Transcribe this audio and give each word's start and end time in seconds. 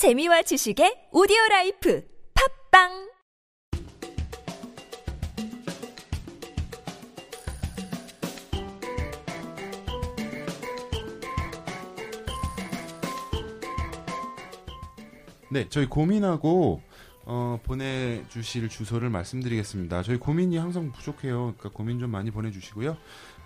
재미와 0.00 0.40
지식의 0.40 1.08
오디오 1.12 1.36
라이프 1.50 2.02
팟빵 2.70 3.10
네, 15.50 15.68
저희 15.68 15.84
고민하고 15.84 16.80
어, 17.26 17.60
보내주실 17.62 18.70
주소를 18.70 19.10
말씀드리겠습니다. 19.10 20.02
저희 20.02 20.16
고민이 20.16 20.56
항상 20.56 20.92
부족해요. 20.92 21.54
그러니까 21.58 21.68
고민 21.68 21.98
좀 21.98 22.10
많이 22.10 22.30
보내주시고요. 22.30 22.96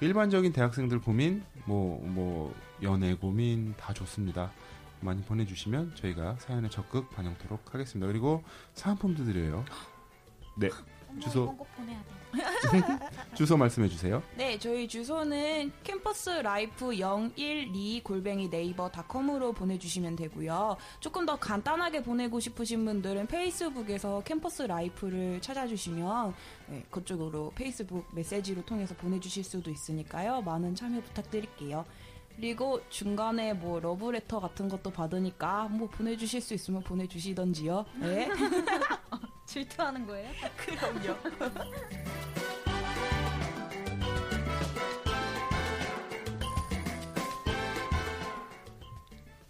일반적인 0.00 0.52
대학생들 0.52 1.00
고민, 1.00 1.42
뭐, 1.64 2.00
뭐, 2.06 2.54
연애 2.82 3.14
고민 3.14 3.74
다 3.76 3.92
좋습니다. 3.92 4.52
많이 5.04 5.22
보내주시면 5.22 5.94
저희가 5.94 6.36
사연에 6.38 6.68
적극 6.68 7.10
반영토록 7.10 7.74
하겠습니다. 7.74 8.06
그리고 8.06 8.42
사은품도 8.72 9.24
드려요. 9.24 9.64
네, 10.56 10.70
주소. 11.20 11.54
꼭 11.56 11.68
보내야 11.76 12.02
돼. 12.02 12.24
주소 13.36 13.56
말씀해 13.56 13.88
주세요. 13.88 14.20
네, 14.36 14.58
저희 14.58 14.88
주소는 14.88 15.70
캠퍼스 15.84 16.30
라이프 16.30 16.92
012 16.92 18.00
골뱅이 18.02 18.48
네이버닷컴으로 18.48 19.52
보내주시면 19.52 20.16
되고요. 20.16 20.76
조금 20.98 21.26
더 21.26 21.38
간단하게 21.38 22.02
보내고 22.02 22.40
싶으신 22.40 22.84
분들은 22.84 23.26
페이스북에서 23.28 24.22
캠퍼스 24.24 24.62
라이프를 24.62 25.40
찾아주시면 25.40 26.34
네, 26.68 26.84
그쪽으로 26.90 27.52
페이스북 27.54 28.06
메시지로 28.12 28.64
통해서 28.64 28.94
보내주실 28.96 29.44
수도 29.44 29.70
있으니까요. 29.70 30.42
많은 30.42 30.74
참여 30.74 31.00
부탁드릴게요. 31.02 31.84
그리고 32.36 32.80
중간에 32.88 33.54
뭐 33.54 33.80
러브레터 33.80 34.40
같은 34.40 34.68
것도 34.68 34.90
받으니까 34.90 35.68
뭐 35.68 35.88
보내주실 35.88 36.40
수 36.40 36.54
있으면 36.54 36.82
보내주시던지요. 36.82 37.86
네. 38.00 38.28
질투하는 39.46 40.06
거예요? 40.06 40.30
그럼요. 40.56 41.16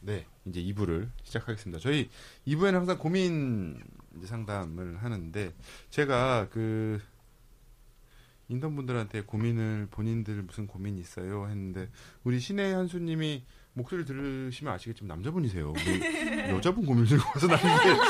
네, 0.00 0.26
이제 0.44 0.60
2부를 0.62 1.08
시작하겠습니다. 1.22 1.80
저희 1.80 2.10
2부에는 2.46 2.72
항상 2.72 2.98
고민 2.98 3.82
상담을 4.24 5.02
하는데 5.02 5.54
제가 5.88 6.48
그 6.50 7.00
인턴분들한테 8.48 9.22
고민을 9.22 9.88
본인들 9.90 10.42
무슨 10.42 10.66
고민이 10.66 11.00
있어요 11.00 11.48
했는데 11.48 11.88
우리 12.24 12.38
신혜 12.40 12.72
한수님이 12.72 13.44
목소리 13.72 14.04
들으시면 14.04 14.72
아시겠지만 14.74 15.08
남자분이세요. 15.08 15.70
우리 15.72 16.48
여자분 16.50 16.86
고민을 16.86 17.08
들고 17.08 17.24
와서 17.34 17.46
나는데 17.46 18.00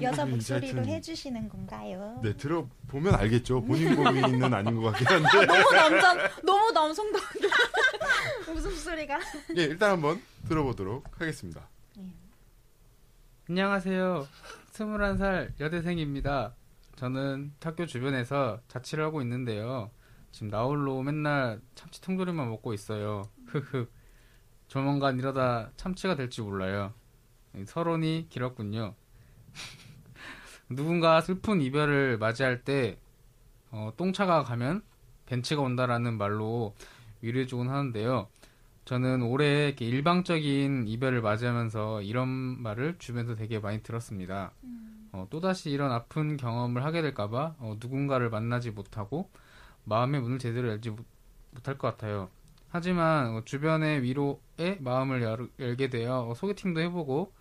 여자 0.02 0.22
음, 0.24 0.30
목소리로 0.30 0.84
해주시는 0.84 1.48
건가요? 1.48 2.20
네 2.22 2.36
들어보면 2.36 3.14
알겠죠. 3.14 3.62
본인 3.64 3.96
고민은 3.96 4.54
아닌 4.54 4.76
것 4.76 4.92
같긴 4.92 5.06
한데 5.08 5.46
너무 5.46 5.72
남자, 5.72 6.30
너무 6.42 6.70
남성다운데 6.70 7.48
무슨 8.52 8.70
소리가? 8.76 9.18
예, 9.56 9.62
일단 9.64 9.92
한번 9.92 10.22
들어보도록 10.46 11.20
하겠습니다. 11.20 11.68
안녕하세요. 13.48 14.28
21살 14.72 15.58
여대생입니다. 15.58 16.54
저는 16.98 17.52
학교 17.62 17.86
주변에서 17.86 18.60
자취를 18.66 19.04
하고 19.04 19.22
있는데요. 19.22 19.88
지금 20.32 20.48
나홀로 20.48 21.00
맨날 21.04 21.60
참치 21.76 22.00
통조림만 22.00 22.50
먹고 22.50 22.74
있어요. 22.74 23.28
흑흑. 23.46 23.88
조만간 24.66 25.16
이러다 25.16 25.70
참치가 25.76 26.16
될지 26.16 26.42
몰라요. 26.42 26.92
서론이 27.66 28.26
길었군요. 28.30 28.96
누군가 30.70 31.20
슬픈 31.20 31.60
이별을 31.60 32.18
맞이할 32.18 32.64
때 32.64 32.98
어, 33.70 33.92
똥차가 33.96 34.42
가면 34.42 34.82
벤츠가 35.26 35.62
온다라는 35.62 36.18
말로 36.18 36.74
위로해주곤 37.20 37.68
하는데요. 37.68 38.26
저는 38.86 39.22
올해 39.22 39.68
이렇게 39.68 39.84
일방적인 39.84 40.88
이별을 40.88 41.22
맞이하면서 41.22 42.02
이런 42.02 42.26
말을 42.26 42.96
주변에서 42.98 43.36
되게 43.36 43.60
많이 43.60 43.84
들었습니다. 43.84 44.50
어, 45.12 45.26
또다시 45.30 45.70
이런 45.70 45.92
아픈 45.92 46.36
경험을 46.36 46.84
하게 46.84 47.02
될까봐 47.02 47.56
어, 47.58 47.76
누군가를 47.80 48.30
만나지 48.30 48.70
못하고 48.70 49.30
마음의 49.84 50.20
문을 50.20 50.38
제대로 50.38 50.68
열지 50.68 50.90
못, 50.90 51.04
못할 51.52 51.78
것 51.78 51.88
같아요. 51.88 52.30
하지만 52.68 53.36
어, 53.36 53.44
주변의 53.44 54.02
위로에 54.02 54.78
마음을 54.80 55.22
열, 55.22 55.48
열게 55.58 55.88
되어 55.88 56.28
어, 56.28 56.34
소개팅도 56.34 56.80
해보고 56.80 57.32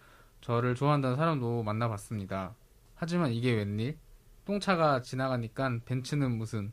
저를 0.41 0.75
좋아한다는 0.75 1.17
사람도 1.17 1.63
만나봤습니다. 1.63 2.55
하지만 2.95 3.31
이게 3.31 3.53
웬일? 3.53 3.97
똥차가 4.45 5.01
지나가니까 5.01 5.79
벤츠는 5.85 6.37
무슨 6.37 6.71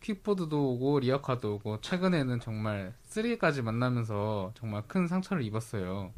퀵보드도 0.00 0.74
오고 0.74 1.00
리어카도 1.00 1.54
오고 1.54 1.80
최근에는 1.80 2.38
정말 2.40 2.94
쓰리까지 3.02 3.62
만나면서 3.62 4.52
정말 4.54 4.82
큰 4.86 5.08
상처를 5.08 5.42
입었어요. 5.42 6.12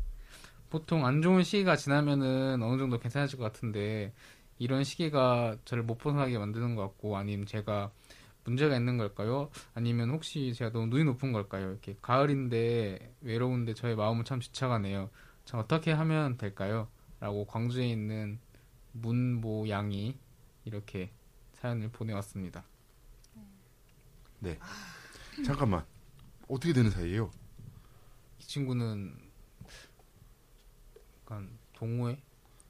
보통 0.70 1.06
안 1.06 1.22
좋은 1.22 1.42
시기가 1.42 1.76
지나면은 1.76 2.62
어느 2.62 2.78
정도 2.78 2.98
괜찮아질 2.98 3.38
것 3.38 3.44
같은데 3.44 4.12
이런 4.58 4.84
시기가 4.84 5.56
저를 5.64 5.82
못 5.82 5.98
벗어나게 5.98 6.38
만드는 6.38 6.74
것 6.74 6.82
같고 6.82 7.16
아니면 7.16 7.46
제가 7.46 7.90
문제가 8.44 8.76
있는 8.76 8.96
걸까요? 8.96 9.50
아니면 9.74 10.10
혹시 10.10 10.54
제가 10.54 10.70
너무 10.72 10.86
눈이 10.86 11.04
높은 11.04 11.32
걸까요? 11.32 11.70
이렇게 11.70 11.96
가을인데 12.00 13.14
외로운데 13.20 13.74
저의 13.74 13.96
마음은 13.96 14.24
참 14.24 14.40
지쳐가네요. 14.40 15.10
저 15.44 15.58
어떻게 15.58 15.92
하면 15.92 16.36
될까요? 16.36 16.88
라고 17.20 17.44
광주에 17.46 17.88
있는 17.88 18.38
문모 18.92 19.68
양이 19.68 20.16
이렇게 20.64 21.10
사연을 21.54 21.88
보내왔습니다. 21.90 22.64
네, 24.38 24.58
잠깐만 25.44 25.84
어떻게 26.48 26.72
되는 26.72 26.90
사이예요? 26.90 27.30
이 28.38 28.42
친구는 28.44 29.25
약간 31.26 31.48
동호회? 31.74 32.16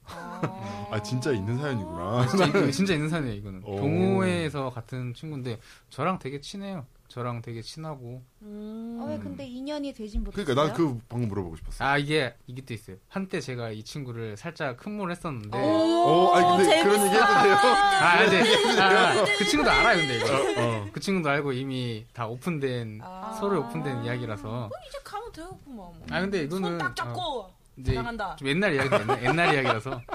아 0.08 1.02
진짜 1.02 1.32
있는 1.32 1.58
사연이구나. 1.58 2.26
진짜, 2.28 2.46
이거 2.46 2.70
진짜 2.70 2.94
있는 2.94 3.08
사연이에요 3.10 3.34
이거는 3.36 3.62
오. 3.64 3.76
동호회에서 3.76 4.70
같은 4.70 5.12
친구인데 5.14 5.58
저랑 5.90 6.18
되게 6.20 6.40
친해요 6.40 6.86
저랑 7.08 7.42
되게 7.42 7.60
친하고 7.60 8.22
음. 8.42 8.98
아, 9.02 9.06
왜 9.10 9.18
근데 9.18 9.44
인연이 9.46 9.92
되진 9.92 10.22
못했어요? 10.24 10.44
그러니까 10.44 10.68
난 10.68 10.76
그 10.76 11.00
방금 11.08 11.28
물어보고 11.28 11.56
싶었어. 11.56 11.84
아 11.84 11.98
이게 11.98 12.34
이게 12.46 12.62
또 12.64 12.72
있어요 12.72 12.96
한때 13.08 13.40
제가 13.40 13.70
이 13.70 13.82
친구를 13.82 14.36
살짝 14.36 14.76
큰몰 14.76 15.10
했었는데 15.10 15.58
어, 15.58 16.32
아니 16.34 16.56
근데 16.64 16.82
그런 16.84 17.04
얘기 17.06 17.14
해도 17.14 17.26
돼요? 17.42 17.54
아 17.56 18.18
근데 18.24 18.80
아, 18.80 19.24
그 19.38 19.44
친구도 19.44 19.70
알아요 19.70 19.96
근데 19.98 20.16
이거 20.18 20.60
어. 20.62 20.86
그 20.92 21.00
친구도 21.00 21.28
알고 21.28 21.52
이미 21.52 22.06
다 22.12 22.26
오픈된 22.28 23.00
아. 23.02 23.36
서로 23.40 23.60
오픈된 23.60 24.04
이야기라서 24.04 24.70
이제 24.88 24.98
가면 25.04 25.32
되겠구만. 25.32 25.76
뭐. 25.76 26.00
아 26.10 26.20
근데 26.20 26.42
이거는 26.44 26.70
손딱 26.78 26.94
잡고 26.96 27.20
어, 27.20 27.56
이제 27.76 27.92
사랑한다. 27.94 28.36
좀 28.36 28.48
옛날 28.48 28.74
이야기 28.74 28.94
옛날, 28.94 29.24
옛날 29.24 29.54
이야기라서 29.54 30.00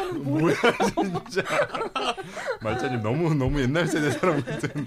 뭐야 0.22 0.54
진짜 0.94 1.42
말자님 2.62 3.02
너무 3.02 3.34
너무 3.34 3.60
옛날 3.60 3.86
세대 3.86 4.10
사람 4.10 4.42
같은. 4.42 4.86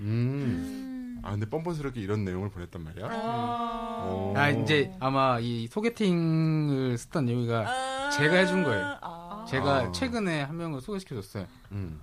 음. 0.00 1.20
아 1.22 1.32
근데 1.32 1.46
뻔뻔스럽게 1.46 2.00
이런 2.00 2.24
내용을 2.24 2.50
보냈단 2.50 2.82
말이야. 2.82 3.08
어. 3.10 4.34
아 4.36 4.50
이제 4.50 4.92
아마 5.00 5.38
이 5.40 5.66
소개팅을 5.66 6.96
쓰던 6.96 7.28
여기가 7.28 8.10
제가 8.10 8.36
해준 8.36 8.62
거예요. 8.62 8.98
아, 9.02 9.44
제가 9.48 9.76
아. 9.76 9.92
최근에 9.92 10.42
한 10.42 10.56
명을 10.56 10.80
소개시켜줬어요. 10.80 11.46
음. 11.72 12.00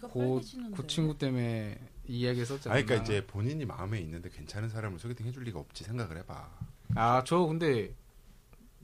그, 0.00 0.08
빨개지는데. 0.18 0.76
그 0.76 0.86
친구 0.86 1.16
때문에 1.16 1.78
이 2.08 2.20
이야기 2.20 2.42
아 2.42 2.44
썼잖아요. 2.44 2.84
그러니까 2.84 3.02
이제 3.02 3.24
본인이 3.26 3.64
마음에 3.64 3.98
있는데 4.00 4.28
괜찮은 4.28 4.68
사람을 4.68 4.98
소개팅 4.98 5.26
해줄 5.26 5.44
리가 5.44 5.58
없지 5.58 5.84
생각을 5.84 6.18
해봐. 6.18 6.48
아, 6.94 7.22
저 7.24 7.46
근데 7.46 7.94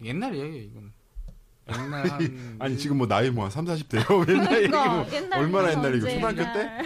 옛날 0.05 0.35
이야기예요, 0.35 0.63
이건. 0.65 0.93
옛날 1.71 2.09
한 2.09 2.57
아니 2.61 2.79
지금 2.79 2.97
뭐 2.99 3.07
나이 3.07 3.31
뭐 3.31 3.45
한 3.45 3.51
3, 3.51 3.65
40대요? 3.67 4.29
옛날 4.31 4.63
얘기 4.63 4.69
뭐 4.73 5.05
그러니까 5.05 5.17
옛날 5.17 5.39
얼마나 5.41 5.71
옛날이고 5.73 6.07
언제 6.07 6.15
초등학교 6.15 6.43
때? 6.59 6.83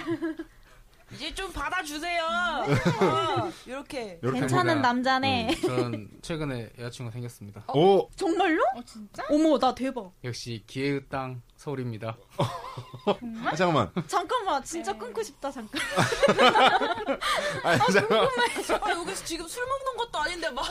이제 1.14 1.34
좀 1.34 1.52
받아주세요. 1.52 2.22
어, 2.24 3.52
이렇게. 3.66 4.18
이렇게 4.22 4.40
괜찮은 4.40 4.80
남자네. 4.80 5.48
음, 5.50 5.60
전 5.60 6.08
최근에 6.22 6.70
여자친구가 6.78 7.12
생겼습니다. 7.12 7.64
오 7.74 8.08
정말로? 8.16 8.62
어 8.76 8.82
진짜? 8.84 9.22
어머 9.30 9.58
나 9.58 9.74
대박. 9.74 10.12
역시 10.24 10.64
기회의 10.66 11.02
땅 11.08 11.42
서울입니다. 11.56 12.16
아, 12.38 13.54
잠깐만. 13.56 13.90
잠깐만 14.06 14.62
진짜 14.64 14.96
끊고 14.96 15.22
싶다 15.22 15.50
잠깐. 15.50 15.80
아 17.62 17.78
잠깐만. 17.92 18.28
아, 18.80 18.90
여기서 18.90 19.24
지금 19.24 19.46
술 19.46 19.64
먹는 19.66 19.96
것도 19.98 20.18
아닌데 20.18 20.50
막. 20.50 20.64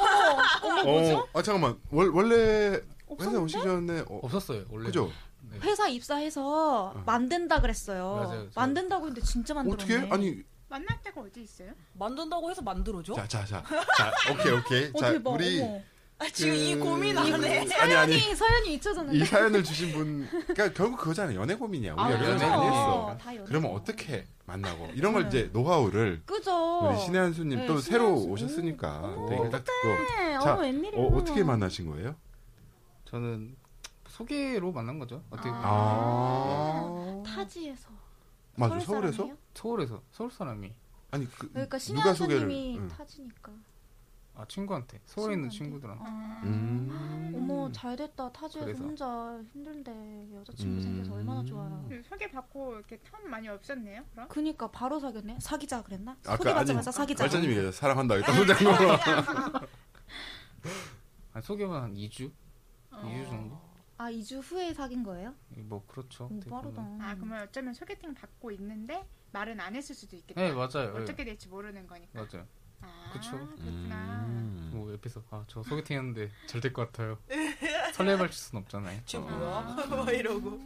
어, 0.86 1.28
아 1.34 1.42
잠깐만. 1.42 1.78
월, 1.92 2.10
원래 2.10 2.80
회사? 3.20 3.40
오시기 3.40 3.64
전에 3.64 4.00
어, 4.08 4.20
없었어요, 4.24 4.66
원래. 4.70 4.86
그죠? 4.88 5.12
네. 5.52 5.60
회사 5.64 5.88
입사해서 5.88 6.94
만든다 7.06 7.62
그랬어요. 7.62 8.16
맞아요. 8.24 8.50
저- 8.52 8.60
만든다고 8.60 9.08
했는데 9.08 9.22
진짜 9.26 9.54
만들었네. 9.54 9.84
어떻게? 9.96 10.14
아니 10.14 10.44
만날 10.70 11.02
때가 11.04 11.22
어디 11.22 11.42
있어요? 11.44 11.72
만든다고 11.94 12.50
해서 12.50 12.62
만들어줘? 12.62 13.14
자, 13.14 13.28
자, 13.28 13.46
자. 13.46 13.62
자, 13.98 14.12
오케이, 14.32 14.52
오케이. 14.54 14.92
어, 14.94 15.00
자, 15.00 15.12
대박. 15.12 15.32
우리 15.32 15.62
어머. 15.62 15.82
아, 16.20 16.26
지금 16.32 16.54
이 16.54 16.76
고민 16.76 17.18
안 17.18 17.44
해. 17.44 17.66
아니 17.80 17.96
아니 17.96 18.16
이 18.16 18.36
서연이 18.36 18.76
잊혀졌는데. 18.76 19.18
이 19.18 19.26
사연을 19.26 19.64
주신 19.64 19.92
분 19.92 20.28
그러니까 20.30 20.72
결국 20.72 20.98
그거잖아요 21.00 21.40
연애 21.42 21.56
고민이야 21.56 21.94
우리가 21.94 22.06
아, 22.08 22.12
연애 22.14 22.34
그죠. 22.34 22.48
많이 22.48 22.66
했어 22.68 23.18
다 23.20 23.36
연애. 23.36 23.46
그러면 23.48 23.72
어떻게 23.72 24.28
만나고 24.46 24.92
이런 24.94 25.14
걸 25.14 25.24
네. 25.24 25.28
이제 25.30 25.50
노하우를 25.52 26.22
그죠? 26.26 26.88
우리 26.90 27.00
신의 27.00 27.20
한수님 27.22 27.60
네, 27.62 27.66
또 27.66 27.80
새로. 27.80 28.14
오셨으니까 28.14 29.16
얘기를 29.32 29.50
딱 29.50 29.64
듣고 29.64 29.88
네, 29.88 30.40
자, 30.40 30.54
어, 30.56 30.60
웬일이야. 30.60 31.02
어, 31.02 31.08
어떻게 31.18 31.44
만나신 31.44 31.88
거예요? 31.90 32.16
저는 33.06 33.56
소개로 34.12 34.72
만난 34.72 35.00
거죠. 35.00 35.24
어떻게 35.30 35.50
보면. 35.50 35.64
아, 35.66 37.24
타지에서. 37.26 37.90
맞아 38.56 38.76
서울 38.80 38.86
서울에서 38.86 39.12
사람이에요? 39.18 39.38
서울에서 39.54 40.02
서울 40.12 40.32
사람이 40.32 40.74
아니 41.12 41.26
그 41.32 41.50
그러니까 41.52 41.78
누가 41.78 42.14
소개를 42.14 42.50
응. 42.52 42.88
타지니까. 42.90 43.52
아 44.36 44.46
친구한테 44.48 45.00
서울에 45.06 45.34
있는 45.36 45.50
친구한테? 45.50 45.88
친구들한테 45.88 46.04
아. 46.06 46.42
음. 46.46 47.34
어머 47.36 47.72
잘됐다 47.72 48.32
타지에서 48.32 48.66
그래서. 48.66 48.84
혼자 48.84 49.40
힘든데 49.54 50.36
여자친구 50.36 50.76
음. 50.78 50.82
생겨서 50.82 51.14
얼마나 51.14 51.44
좋아요. 51.46 51.86
그 51.88 52.02
소개 52.04 52.30
받고 52.30 52.76
이렇게 52.76 52.98
텀 53.00 53.26
많이 53.28 53.48
없었네요. 53.48 54.04
그럼? 54.12 54.28
그니까 54.28 54.70
바로 54.70 55.00
사귀었네. 55.00 55.38
사귀자 55.40 55.82
그랬나? 55.84 56.18
아까 56.26 56.36
소개받자마자 56.38 56.92
사귀자. 56.92 57.26
얘기했죠. 57.26 57.72
사랑한다 57.72 58.16
일단 58.16 58.36
손잡고 58.36 58.66
아, 61.34 61.42
소개만 61.42 61.84
한 61.84 61.94
2주? 61.96 62.32
2주 62.92 63.26
정도? 63.30 63.71
아 64.02 64.10
2주 64.12 64.42
후에 64.42 64.74
사귄 64.74 65.04
거예요? 65.04 65.36
뭐 65.50 65.86
그렇죠. 65.86 66.26
오, 66.26 66.40
빠르다. 66.50 66.82
보면. 66.82 67.02
아 67.02 67.14
그러면 67.16 67.44
어쩌면 67.44 67.74
소개팅 67.76 68.16
받고 68.16 68.50
있는데 68.54 69.08
말은 69.32 69.60
안 69.60 69.76
했을 69.76 69.94
수도 69.94 70.16
있겠다. 70.16 70.42
네 70.42 70.52
맞아요. 70.52 70.96
예, 70.98 71.02
어떻게 71.04 71.24
될지 71.24 71.48
모르는 71.48 71.86
거니까. 71.86 72.10
맞아요. 72.20 72.48
아, 72.82 73.12
그쵸. 73.14 73.32
그렇구나. 73.58 74.26
음. 74.28 74.72
뭐 74.74 74.92
옆에서 74.92 75.22
아 75.30 75.46
저 75.48 75.62
소개팅 75.62 75.98
했는데 76.00 76.32
잘 76.48 76.62
될 76.62 76.74
것 76.74 76.92
같아요. 76.92 77.20
설레발 77.94 78.32
칠순 78.32 78.58
없잖아요. 78.60 78.98
어. 78.98 79.02
저 79.06 79.20
뭐야? 79.20 79.62
막 79.88 80.10
이러고. 80.10 80.60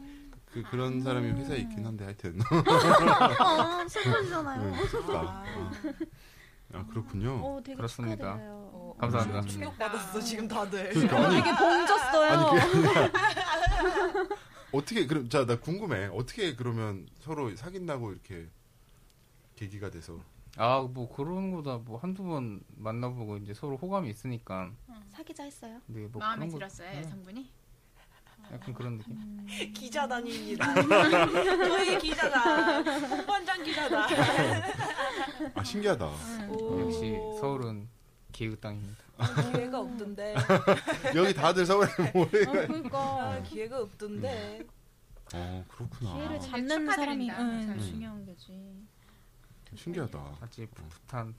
그 0.46 0.64
그런 0.72 1.02
사람이 1.02 1.32
회사에 1.32 1.58
있긴 1.58 1.86
한데 1.86 2.06
하여튼 2.06 2.40
아 3.40 3.86
슬퍼지잖아요. 3.90 4.72
네, 4.72 4.88
좋다. 4.88 5.22
어. 5.44 5.72
아 6.74 6.86
그렇군요. 6.88 7.36
어 7.44 7.62
되게 7.64 7.76
그렇습니다. 7.76 8.16
축하드려요. 8.34 8.70
어, 8.74 8.96
감사합니다. 9.00 9.42
충격받았어 9.42 10.20
지금 10.22 10.48
다들. 10.48 10.90
그러니까 10.90 11.26
아니 11.26 11.36
되게 11.38 11.56
봉졌어요. 11.56 12.32
아니 12.32 12.46
어떻게 14.72 15.08
그럼 15.08 15.30
자 15.30 15.46
나 15.46 15.58
궁금해 15.60 16.08
어떻게 16.08 16.56
그러면 16.56 17.08
서로 17.20 17.54
사귄다고 17.56 18.12
이렇게 18.12 18.48
계기가 19.56 19.90
돼서 19.90 20.20
아 20.58 20.82
뭐 20.82 21.14
그런 21.14 21.52
거다 21.52 21.78
뭐 21.78 21.98
한두 22.00 22.24
번 22.24 22.62
만나보고 22.76 23.38
이제 23.38 23.54
서로 23.54 23.78
호감이 23.78 24.10
있으니까 24.10 24.72
사귀자 25.12 25.44
했어요. 25.44 25.80
근데 25.86 26.08
뭐 26.08 26.20
마음에 26.20 26.48
들었어요 26.48 26.90
네, 26.92 27.00
여성분이? 27.00 27.50
약간 28.54 28.74
그런 28.74 28.98
느낌. 28.98 29.46
기자단입니다. 29.74 30.74
저희 31.68 31.98
기자다. 32.00 32.82
홍반장 33.08 33.64
기자다. 33.64 34.08
아 35.54 35.64
신기하다. 35.64 36.06
오. 36.50 36.82
역시 36.82 37.16
서울은 37.40 37.88
기획 38.32 38.60
땅입니다. 38.62 39.04
기회가 39.54 39.80
없던데. 39.80 40.36
여기 41.16 41.34
다들 41.34 41.66
서울에 41.66 41.88
모여. 42.14 42.24
어, 42.26 42.28
그러니까 42.68 43.00
아, 43.00 43.42
기회가 43.44 43.80
없던데. 43.82 44.66
어 45.34 45.66
그렇구나. 45.70 46.14
기회를 46.14 46.40
되게 46.40 46.52
잡는 46.52 46.86
사람이. 46.86 47.30
응, 47.32 47.40
음. 47.40 47.80
중요한 47.80 48.26
거지. 48.26 48.86
신기하다. 49.76 50.38
아직 50.42 50.70
풋풋한 50.74 51.34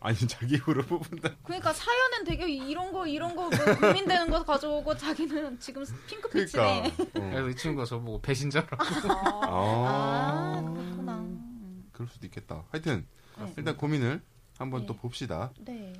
아니 0.00 0.16
자기 0.16 0.54
입으로 0.54 0.82
뽑은다. 0.84 1.36
그러니까 1.42 1.72
사연은 1.72 2.24
되게 2.24 2.48
이런 2.48 2.92
거 2.92 3.06
이런 3.06 3.34
거 3.36 3.48
뭐 3.50 3.50
고민되는 3.80 4.30
거 4.30 4.44
가져오고 4.44 4.96
자기는 4.96 5.58
지금 5.60 5.84
핑크빛이네. 6.06 6.92
그러니까. 6.92 7.18
어. 7.20 7.30
그래서 7.30 7.48
이 7.50 7.56
친구가 7.56 7.84
저보고 7.84 8.20
배신자라고 8.22 8.76
아, 9.10 9.46
아, 9.46 10.62
그렇구나. 10.62 11.18
음. 11.18 11.88
그럴 11.92 12.08
수도 12.08 12.26
있겠다. 12.26 12.64
하여튼 12.70 13.06
네. 13.38 13.54
일단 13.56 13.76
고민을 13.76 14.22
한번 14.58 14.82
네. 14.82 14.86
또 14.86 14.96
봅시다. 14.96 15.52
네. 15.60 15.92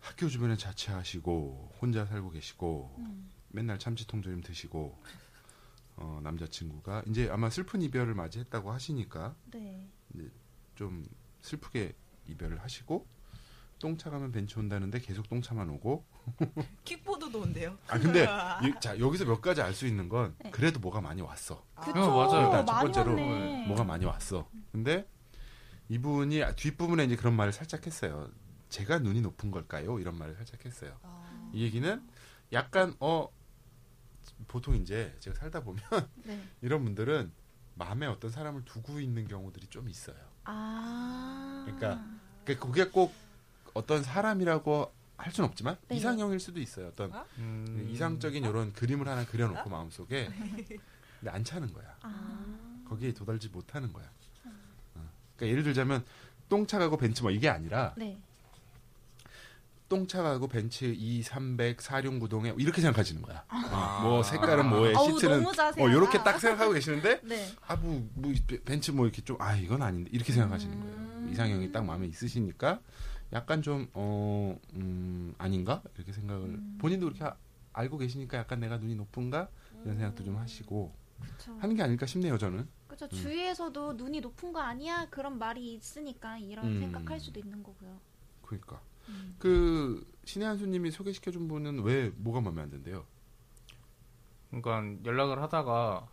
학교 0.00 0.28
주변에 0.28 0.56
자취하시고 0.56 1.76
혼자 1.80 2.04
살고 2.06 2.30
계시고 2.30 2.94
음. 2.98 3.30
맨날 3.48 3.78
참치통조림 3.78 4.42
드시고 4.42 4.98
어, 5.96 6.20
남자친구가 6.22 7.04
이제 7.06 7.28
아마 7.30 7.50
슬픈 7.50 7.80
이별을 7.82 8.14
맞이했다고 8.14 8.72
하시니까 8.72 9.34
네. 9.52 9.88
좀 10.74 11.04
슬프게 11.42 11.94
이별을 12.28 12.62
하시고 12.62 13.06
똥차 13.80 14.08
가면 14.10 14.32
벤치 14.32 14.58
온다는데 14.58 15.00
계속 15.00 15.28
똥차만 15.28 15.68
오고 15.70 16.04
킥보드도 16.84 17.40
온대요. 17.40 17.76
아 17.88 17.98
근데 17.98 18.22
이- 18.64 18.72
자 18.80 18.98
여기서 18.98 19.24
몇 19.26 19.40
가지 19.40 19.60
알 19.62 19.74
수 19.74 19.86
있는 19.86 20.08
건 20.08 20.34
네. 20.42 20.50
그래도 20.50 20.80
뭐가 20.80 21.00
많이 21.00 21.20
왔어 21.20 21.64
그쵸. 21.76 22.00
어, 22.00 22.26
맞아요. 22.26 22.46
일단 22.46 22.66
첫 22.66 22.80
번째로 22.80 23.10
왔네. 23.12 23.66
뭐가 23.66 23.84
많이 23.84 24.04
왔어 24.04 24.48
근데 24.72 25.06
이분이 25.88 26.40
뒷부분에 26.56 27.04
이제 27.04 27.16
그런 27.16 27.34
말을 27.34 27.52
살짝 27.52 27.84
했어요 27.86 28.30
제가 28.70 29.00
눈이 29.00 29.20
높은 29.20 29.50
걸까요 29.50 29.98
이런 29.98 30.16
말을 30.16 30.34
살짝 30.34 30.64
했어요 30.64 30.96
아. 31.02 31.50
이 31.52 31.62
얘기는 31.62 32.02
약간 32.52 32.94
어 33.00 33.28
보통 34.48 34.76
이제 34.76 35.14
제가 35.20 35.36
살다 35.36 35.60
보면 35.62 35.82
네. 36.24 36.40
이런 36.62 36.84
분들은 36.84 37.32
마음에 37.74 38.06
어떤 38.06 38.30
사람을 38.30 38.64
두고 38.64 39.00
있는 39.00 39.26
경우들이 39.26 39.66
좀 39.66 39.88
있어요. 39.88 40.16
아. 40.44 41.62
그러니까 41.66 42.04
그- 42.44 42.58
그게 42.58 42.84
꼭 42.88 43.12
어떤 43.72 44.02
사람이라고 44.02 44.92
할 45.16 45.32
수는 45.32 45.48
없지만 45.48 45.76
네. 45.88 45.96
이상형일 45.96 46.40
수도 46.40 46.60
있어요. 46.60 46.88
어떤 46.88 47.12
음, 47.38 47.88
이상적인 47.90 48.44
이런 48.44 48.72
그림을 48.72 49.08
하나 49.08 49.24
그려놓고 49.24 49.70
마음속에 49.70 50.28
근데 51.20 51.30
안 51.30 51.44
차는 51.44 51.72
거야. 51.72 51.96
아. 52.02 52.84
거기에 52.88 53.12
도달지 53.14 53.48
못하는 53.48 53.92
거야. 53.92 54.04
어. 54.44 55.08
그러니까 55.36 55.46
예를 55.46 55.62
들자면 55.62 56.04
똥차 56.48 56.78
가고 56.78 56.96
벤츠 56.96 57.22
뭐 57.22 57.30
이게 57.30 57.48
아니라 57.48 57.94
네. 57.96 58.20
똥차 59.94 60.22
가고 60.24 60.48
벤츠 60.48 60.86
2, 60.86 61.22
300, 61.22 61.76
4륜구동에 61.78 62.60
이렇게 62.60 62.80
생각하시는 62.80 63.22
거야. 63.22 63.44
어, 63.48 64.00
뭐 64.02 64.22
색깔은 64.24 64.68
뭐에 64.68 64.92
아우, 64.96 65.12
시트는 65.12 65.42
너무 65.42 65.54
자세하다. 65.54 65.80
뭐 65.80 65.88
이렇게 65.88 66.18
딱 66.24 66.40
생각하고 66.40 66.72
계시는데 66.72 67.20
네. 67.24 67.46
아, 67.66 67.76
뭐, 67.76 68.04
뭐, 68.14 68.32
벤츠 68.64 68.90
뭐 68.90 69.06
이렇게 69.06 69.22
좀, 69.22 69.40
아, 69.40 69.54
이건 69.54 69.82
아닌데. 69.82 70.10
이렇게 70.12 70.32
생각하시는 70.32 70.74
음. 70.74 70.80
거예요. 70.80 71.30
이상형이 71.32 71.70
딱 71.70 71.84
마음에 71.84 72.08
있으시니까 72.08 72.80
약간 73.32 73.62
좀, 73.62 73.88
어, 73.94 74.58
음, 74.74 75.32
아닌가? 75.38 75.80
이렇게 75.96 76.12
생각을, 76.12 76.42
음. 76.42 76.78
본인도 76.80 77.06
그렇게 77.06 77.24
아- 77.24 77.36
알고 77.72 77.98
계시니까 77.98 78.38
약간 78.38 78.58
내가 78.58 78.78
눈이 78.78 78.96
높은가? 78.96 79.48
이런 79.84 79.96
생각도 79.96 80.24
좀 80.24 80.36
하시고 80.38 80.92
그쵸. 81.20 81.56
하는 81.60 81.76
게 81.76 81.82
아닐까 81.84 82.04
싶네요, 82.06 82.36
저는. 82.36 82.66
그쵸. 82.88 83.06
주위에서도 83.08 83.92
눈이 83.92 84.20
높은 84.20 84.52
거 84.52 84.60
아니야? 84.60 85.06
그런 85.10 85.38
말이 85.38 85.74
있으니까 85.74 86.38
이런 86.38 86.66
음. 86.66 86.80
생각할 86.80 87.20
수도 87.20 87.38
있는 87.38 87.62
거고요. 87.62 88.00
그러니까. 88.42 88.80
음. 89.08 89.36
그, 89.38 90.06
신의 90.24 90.48
한수님이 90.48 90.90
소개시켜준 90.90 91.48
분은 91.48 91.82
왜, 91.82 92.10
뭐가 92.16 92.40
마음에 92.40 92.62
안 92.62 92.70
든대요? 92.70 93.04
그러니까 94.50 95.04
연락을 95.04 95.42
하다가 95.42 96.08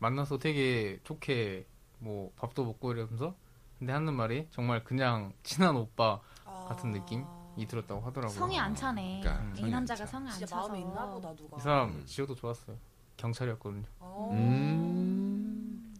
만나서 0.00 0.38
되게 0.38 0.98
좋게 1.04 1.66
뭐 1.98 2.32
밥도 2.36 2.64
먹고 2.64 2.92
이러면서 2.92 3.36
근데 3.78 3.92
하는 3.92 4.14
말이 4.14 4.48
정말 4.50 4.82
그냥 4.82 5.32
친한 5.42 5.76
오빠 5.76 6.20
같은 6.44 6.90
느낌이 6.90 7.66
들었다고 7.68 8.00
하더라고요. 8.02 8.36
성이 8.36 8.58
안 8.58 8.74
차네. 8.74 9.20
그러니까 9.22 9.44
음. 9.44 9.54
이 9.56 9.70
남자가 9.70 9.98
차. 9.98 10.06
성이 10.06 10.28
안 10.30 10.38
차서. 10.40 10.56
마음에 10.56 10.80
있나 10.80 11.06
보다 11.06 11.34
누가. 11.34 11.56
이 11.56 11.60
사람 11.60 11.88
음. 11.90 12.04
지호도 12.04 12.34
좋았어요. 12.34 12.76
경찰이었거든요. 13.16 13.84
어. 14.00 14.30
음. 14.32 15.94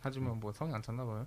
하지만 0.00 0.40
뭐 0.40 0.52
성이 0.52 0.72
안 0.74 0.82
찼나 0.82 1.04
봐요. 1.04 1.26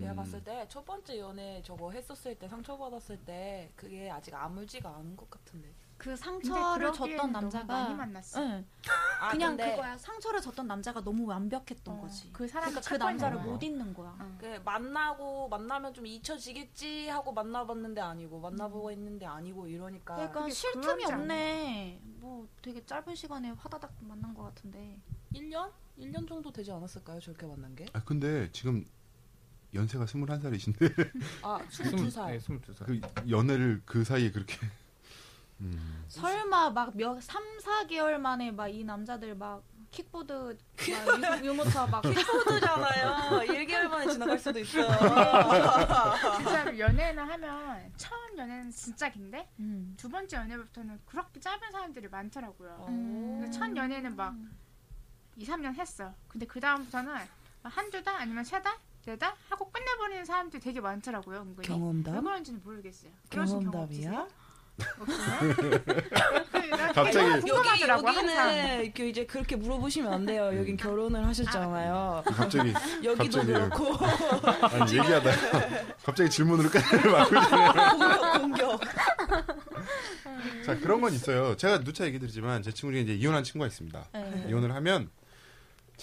내가 0.00 0.12
음. 0.12 0.16
봤을 0.16 0.42
때 0.42 0.66
첫 0.68 0.84
번째 0.84 1.18
연애 1.18 1.62
저거 1.62 1.90
했었을 1.90 2.34
때 2.36 2.48
상처받았을 2.48 3.18
때 3.24 3.70
그게 3.76 4.10
아직 4.10 4.34
아물지가 4.34 4.88
않은 4.96 5.16
것 5.16 5.28
같은데. 5.30 5.72
그 5.96 6.16
상처를 6.16 6.92
줬던 6.94 7.30
남자가 7.30 7.64
많이 7.82 7.94
만났어. 7.94 8.40
응. 8.40 8.66
아, 9.20 9.30
그냥 9.32 9.54
근데 9.54 9.72
그거야. 9.72 9.98
상처를 9.98 10.40
줬던 10.40 10.66
남자가 10.66 11.02
너무 11.04 11.26
완벽했던 11.26 11.94
어, 11.98 12.00
거지. 12.00 12.32
그 12.32 12.48
사람이 12.48 12.70
그러니까 12.72 12.80
그첫 12.80 12.98
번째 12.98 13.24
남자를. 13.28 13.50
못 13.52 13.62
잊는 13.62 13.92
거야. 13.92 14.16
어. 14.18 14.36
그 14.40 14.46
만나고 14.64 15.48
만나면 15.50 15.92
좀 15.92 16.06
잊혀지겠지 16.06 17.08
하고 17.08 17.32
만나봤는데 17.32 18.00
아니고 18.00 18.40
만나보고 18.40 18.90
있는데 18.92 19.26
아니고 19.26 19.66
이러니까 19.68 20.14
그러니까 20.14 20.40
그게 20.40 20.52
쉴 20.54 20.72
그런 20.72 20.86
틈이 20.86 21.04
줄 21.06 21.14
없네. 21.16 22.00
뭐 22.20 22.48
되게 22.62 22.82
짧은 22.86 23.14
시간에 23.14 23.50
화다닥 23.50 23.92
만난 24.00 24.32
것 24.32 24.42
같은데. 24.44 24.98
1년? 25.34 25.70
1년 25.98 26.26
정도 26.26 26.50
되지 26.50 26.72
않았을까요? 26.72 27.20
저렇게 27.20 27.44
만난 27.44 27.74
게? 27.76 27.84
아, 27.92 28.02
근데 28.02 28.50
지금 28.52 28.86
연세가 29.74 30.04
21살이신데, 30.06 31.10
아, 31.42 31.60
스물- 31.70 32.08
22살. 32.08 32.26
네, 32.26 32.38
22살. 32.38 32.84
그 32.84 33.30
연애를 33.30 33.82
그 33.84 34.04
사이에 34.04 34.30
그렇게. 34.30 34.56
음. 35.60 36.04
설마 36.08 36.70
막몇 36.70 37.22
3, 37.22 37.42
4개월 37.58 38.16
만에 38.18 38.50
막 38.50 38.68
이 38.68 38.82
남자들 38.82 39.34
막 39.36 39.62
킥보드 39.90 40.32
막 40.32 41.42
유- 41.42 41.44
유모차 41.46 41.86
막 41.86 42.00
킥보드잖아요. 42.02 43.40
1개월 43.46 43.88
만에 43.88 44.10
지나갈 44.12 44.38
수도 44.38 44.58
있어요. 44.58 44.86
진짜 46.38 46.78
연애는 46.78 47.22
하면 47.22 47.92
처음 47.96 48.38
연애는 48.38 48.70
진짜 48.70 49.10
긴데 49.10 49.50
음. 49.58 49.94
두 49.98 50.08
번째 50.08 50.36
연애부터는 50.38 50.98
그렇게 51.04 51.38
짧은 51.40 51.70
사람들이 51.72 52.08
많더라고요. 52.08 52.86
음. 52.88 53.50
첫 53.52 53.76
연애는 53.76 54.16
막 54.16 54.34
2, 55.36 55.44
3년 55.44 55.74
했어. 55.74 56.14
근데 56.28 56.46
그 56.46 56.58
다음부터는 56.60 57.14
한두 57.64 58.02
달 58.02 58.14
아니면 58.16 58.42
세 58.44 58.62
달, 58.62 58.76
네달 59.06 59.32
하고 59.48 59.70
끝내버리는 59.70 60.24
사람들이 60.24 60.62
되게 60.62 60.80
많더라고요. 60.80 61.38
은근히. 61.40 61.56
왜 61.58 61.62
경험담? 61.74 62.24
그런지는 62.24 62.60
모르겠어요. 62.64 63.12
경험 63.30 63.64
경험담이야? 63.70 64.26
갑자기- 66.94 67.48
여기. 67.48 67.50
여기는 67.50 68.84
이렇게 68.84 69.08
이제 69.10 69.26
그렇게 69.26 69.54
물어보시면 69.56 70.10
안 70.12 70.24
돼요. 70.24 70.50
여긴 70.56 70.76
결혼을 70.76 71.26
하셨잖아요. 71.26 72.22
갑자기 72.26 72.72
여기도. 73.04 73.42
그렇고 73.44 73.96
아니 74.66 74.98
얘기하다 74.98 75.30
갑자기 76.02 76.30
질문으로 76.30 76.70
끝을 76.70 77.10
막고 77.10 78.40
공격. 78.40 78.80
자 80.64 80.78
그런 80.78 81.00
건 81.02 81.12
있어요. 81.12 81.54
제가 81.56 81.80
누차 81.80 82.06
얘기 82.06 82.18
드리지만 82.18 82.62
제 82.62 82.72
친구 82.72 82.92
중에 82.94 83.02
이제 83.02 83.14
이혼한 83.14 83.44
친구가 83.44 83.66
있습니다. 83.66 84.02
네. 84.14 84.46
이혼을 84.48 84.74
하면 84.74 85.10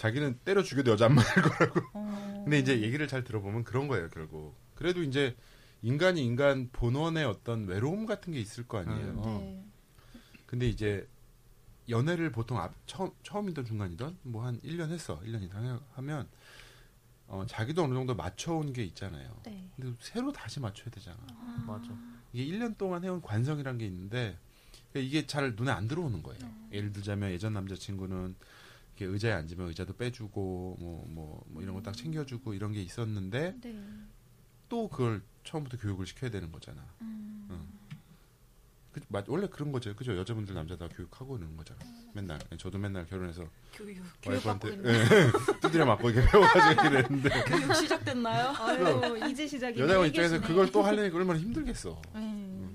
자기는 0.02 0.38
때려 0.44 0.62
죽여도 0.62 0.92
여자 0.92 1.06
안 1.06 1.14
만날 1.16 1.34
거라고. 1.34 1.80
어. 1.94 2.42
근데 2.44 2.58
이제 2.60 2.80
얘기를 2.80 3.08
잘 3.08 3.24
들어보면 3.24 3.64
그런 3.64 3.88
거예요 3.88 4.08
결국. 4.10 4.54
그래도 4.76 5.02
이제 5.02 5.36
인간이 5.82 6.24
인간 6.24 6.68
본원의 6.72 7.24
어떤 7.24 7.66
외로움 7.66 8.06
같은 8.06 8.32
게 8.32 8.40
있을 8.40 8.66
거 8.66 8.78
아니에요. 8.78 9.12
네. 9.24 9.64
근데 10.46 10.68
이제 10.68 11.06
연애를 11.88 12.30
보통 12.30 12.58
앞, 12.58 12.74
처음, 12.86 13.10
처음이든 13.24 13.64
중간이든 13.64 14.18
뭐 14.22 14.44
한 14.44 14.60
1년 14.60 14.90
했어. 14.90 15.20
1년 15.22 15.42
이상 15.42 15.80
하면 15.94 16.28
어, 17.26 17.44
자기도 17.46 17.82
어느 17.82 17.92
정도 17.94 18.14
맞춰온 18.14 18.72
게 18.72 18.84
있잖아요. 18.84 19.36
네. 19.44 19.68
근데 19.76 19.96
새로 20.00 20.32
다시 20.32 20.60
맞춰야 20.60 20.90
되잖아. 20.90 21.18
맞아. 21.66 21.90
이게 22.32 22.56
1년 22.56 22.78
동안 22.78 23.04
해온 23.04 23.20
관성이란 23.20 23.78
게 23.78 23.86
있는데 23.86 24.38
그러니까 24.92 25.08
이게 25.08 25.26
잘 25.26 25.54
눈에 25.56 25.72
안 25.72 25.88
들어오는 25.88 26.22
거예요. 26.22 26.40
예를 26.72 26.92
들자면 26.92 27.32
예전 27.32 27.52
남자친구는 27.54 28.36
의자에 29.04 29.32
앉으면 29.32 29.68
의자도 29.68 29.96
빼주고 29.96 30.76
뭐뭐 30.80 31.44
뭐 31.48 31.62
이런 31.62 31.74
거 31.74 31.80
딱 31.82 31.96
챙겨주고 31.96 32.54
이런 32.54 32.72
게 32.72 32.82
있었는데 32.82 33.54
네. 33.62 33.82
또 34.68 34.88
그걸 34.88 35.22
처음부터 35.44 35.76
교육을 35.78 36.06
시켜야 36.06 36.30
되는 36.30 36.50
거잖아. 36.52 36.84
음. 37.00 37.46
응. 37.50 37.66
그, 38.92 39.00
맞, 39.08 39.24
원래 39.28 39.46
그런 39.46 39.70
거죠. 39.72 39.94
그죠? 39.94 40.16
여자분들 40.16 40.54
남자 40.54 40.76
다 40.76 40.88
교육하고 40.88 41.36
있는 41.36 41.56
거잖아. 41.56 41.78
맨날. 42.14 42.38
저도 42.58 42.78
맨날 42.78 43.06
결혼해서 43.06 43.44
교육. 43.72 44.02
와이프한테 44.26 44.68
예, 44.84 45.04
두드려 45.60 45.84
맞고 45.86 46.10
이렇게 46.10 46.28
배워가지고 46.30 46.88
이렇게 46.88 47.02
됐는데 47.08 47.28
교육 47.44 47.74
시작됐나요? 47.76 48.48
아유 48.58 49.30
이제 49.30 49.46
시작이네. 49.46 49.82
여자분 49.84 50.06
입장에서. 50.08 50.40
그걸 50.40 50.70
또 50.72 50.82
하려니까 50.82 51.16
얼마나 51.16 51.38
힘들겠어. 51.38 52.00
네. 52.14 52.68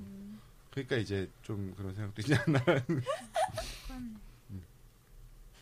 그러니까 0.71 0.95
이제 0.97 1.29
좀 1.43 1.73
그런 1.75 1.93
생각도 1.93 2.21
있지 2.21 2.33
않나. 2.35 2.59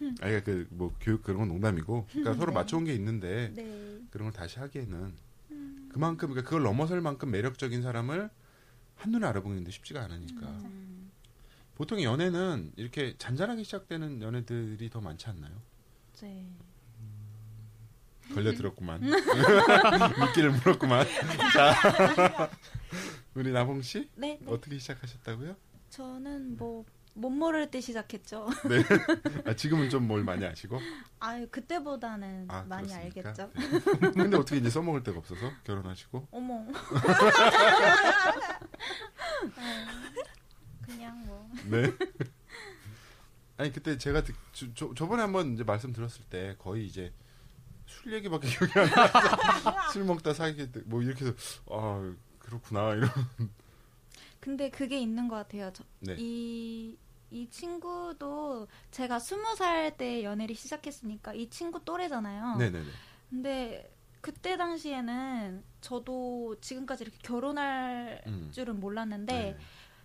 음. 0.01 0.15
아니 0.21 0.43
그뭐 0.43 0.95
교육 0.99 1.23
그런 1.23 1.39
건 1.39 1.47
농담이고, 1.49 2.07
그러니까 2.09 2.33
서로 2.33 2.47
네. 2.47 2.53
맞춰온 2.53 2.85
게 2.85 2.93
있는데 2.93 3.51
네. 3.55 3.99
그런 4.09 4.31
걸 4.31 4.33
다시 4.33 4.59
하기에는 4.59 5.13
그만큼 5.89 6.29
그러니까 6.29 6.49
그걸 6.49 6.63
넘어설 6.63 7.01
만큼 7.01 7.31
매력적인 7.31 7.81
사람을 7.81 8.29
한눈에 8.95 9.25
알아보는 9.27 9.63
게 9.63 9.71
쉽지가 9.71 10.01
않으니까. 10.03 10.47
음. 10.47 11.11
보통 11.75 12.01
연애는 12.03 12.73
이렇게 12.75 13.15
잔잔하게 13.17 13.63
시작되는 13.63 14.21
연애들이 14.21 14.89
더 14.89 15.01
많지 15.01 15.27
않나요? 15.27 15.51
네. 16.21 16.47
걸려들었구만. 18.33 19.01
미끼를 20.21 20.51
물었구만. 20.51 21.05
자, 21.53 22.49
우리 23.33 23.51
나봉 23.51 23.81
씨 23.81 24.09
네. 24.15 24.37
네. 24.39 24.45
어떻게 24.45 24.77
시작하셨다고요? 24.77 25.55
저는 25.89 26.57
뭐 26.57 26.85
못 27.13 27.29
모를 27.29 27.69
때 27.69 27.81
시작했죠. 27.81 28.47
네. 28.69 28.83
아, 29.45 29.53
지금은 29.55 29.89
좀 29.89 30.07
뭘 30.07 30.23
많이 30.23 30.45
아시고. 30.45 30.79
아유 31.19 31.47
그때보다는 31.51 32.47
아, 32.49 32.63
많이 32.67 32.87
그렇습니까? 32.87 33.29
알겠죠. 33.29 33.51
네. 34.01 34.11
근데 34.11 34.37
어떻게 34.37 34.57
이제 34.57 34.69
써먹을 34.69 35.03
데가 35.03 35.19
없어서 35.19 35.41
결혼하시고? 35.63 36.27
어머. 36.31 36.65
네. 39.55 40.23
그냥 40.85 41.25
뭐. 41.25 41.49
네. 41.69 41.91
아니 43.57 43.71
그때 43.71 43.97
제가 43.97 44.23
듣, 44.23 44.35
저, 44.53 44.65
저, 44.73 44.91
저 44.95 45.07
번에 45.07 45.21
한번 45.21 45.53
이제 45.53 45.63
말씀 45.63 45.93
들었을 45.93 46.23
때 46.29 46.55
거의 46.57 46.85
이제 46.87 47.13
술 47.85 48.13
얘기밖에 48.13 48.47
기억이 48.47 48.79
안 48.79 48.89
나. 48.89 49.89
술 49.91 50.03
먹다 50.05 50.33
사귀게 50.33 50.71
돼. 50.71 50.81
뭐 50.85 51.01
이렇게 51.01 51.25
해서 51.25 51.35
아 51.69 52.13
그렇구나 52.39 52.93
이런. 52.93 53.09
근데 54.41 54.69
그게 54.69 54.99
있는 54.99 55.27
것 55.29 55.35
같아요. 55.35 55.71
저, 55.73 55.83
네. 55.99 56.15
이, 56.17 56.97
이 57.29 57.47
친구도 57.49 58.67
제가 58.91 59.19
스무 59.19 59.55
살 59.55 59.95
때 59.97 60.23
연애를 60.23 60.55
시작했으니까 60.55 61.33
이 61.33 61.49
친구 61.49 61.83
또래잖아요. 61.85 62.57
네네네. 62.57 62.85
근데 63.29 63.95
그때 64.19 64.57
당시에는 64.57 65.63
저도 65.79 66.57
지금까지 66.59 67.03
이렇게 67.05 67.17
결혼할 67.23 68.21
음. 68.27 68.49
줄은 68.51 68.79
몰랐는데 68.79 69.33
네. 69.33 69.57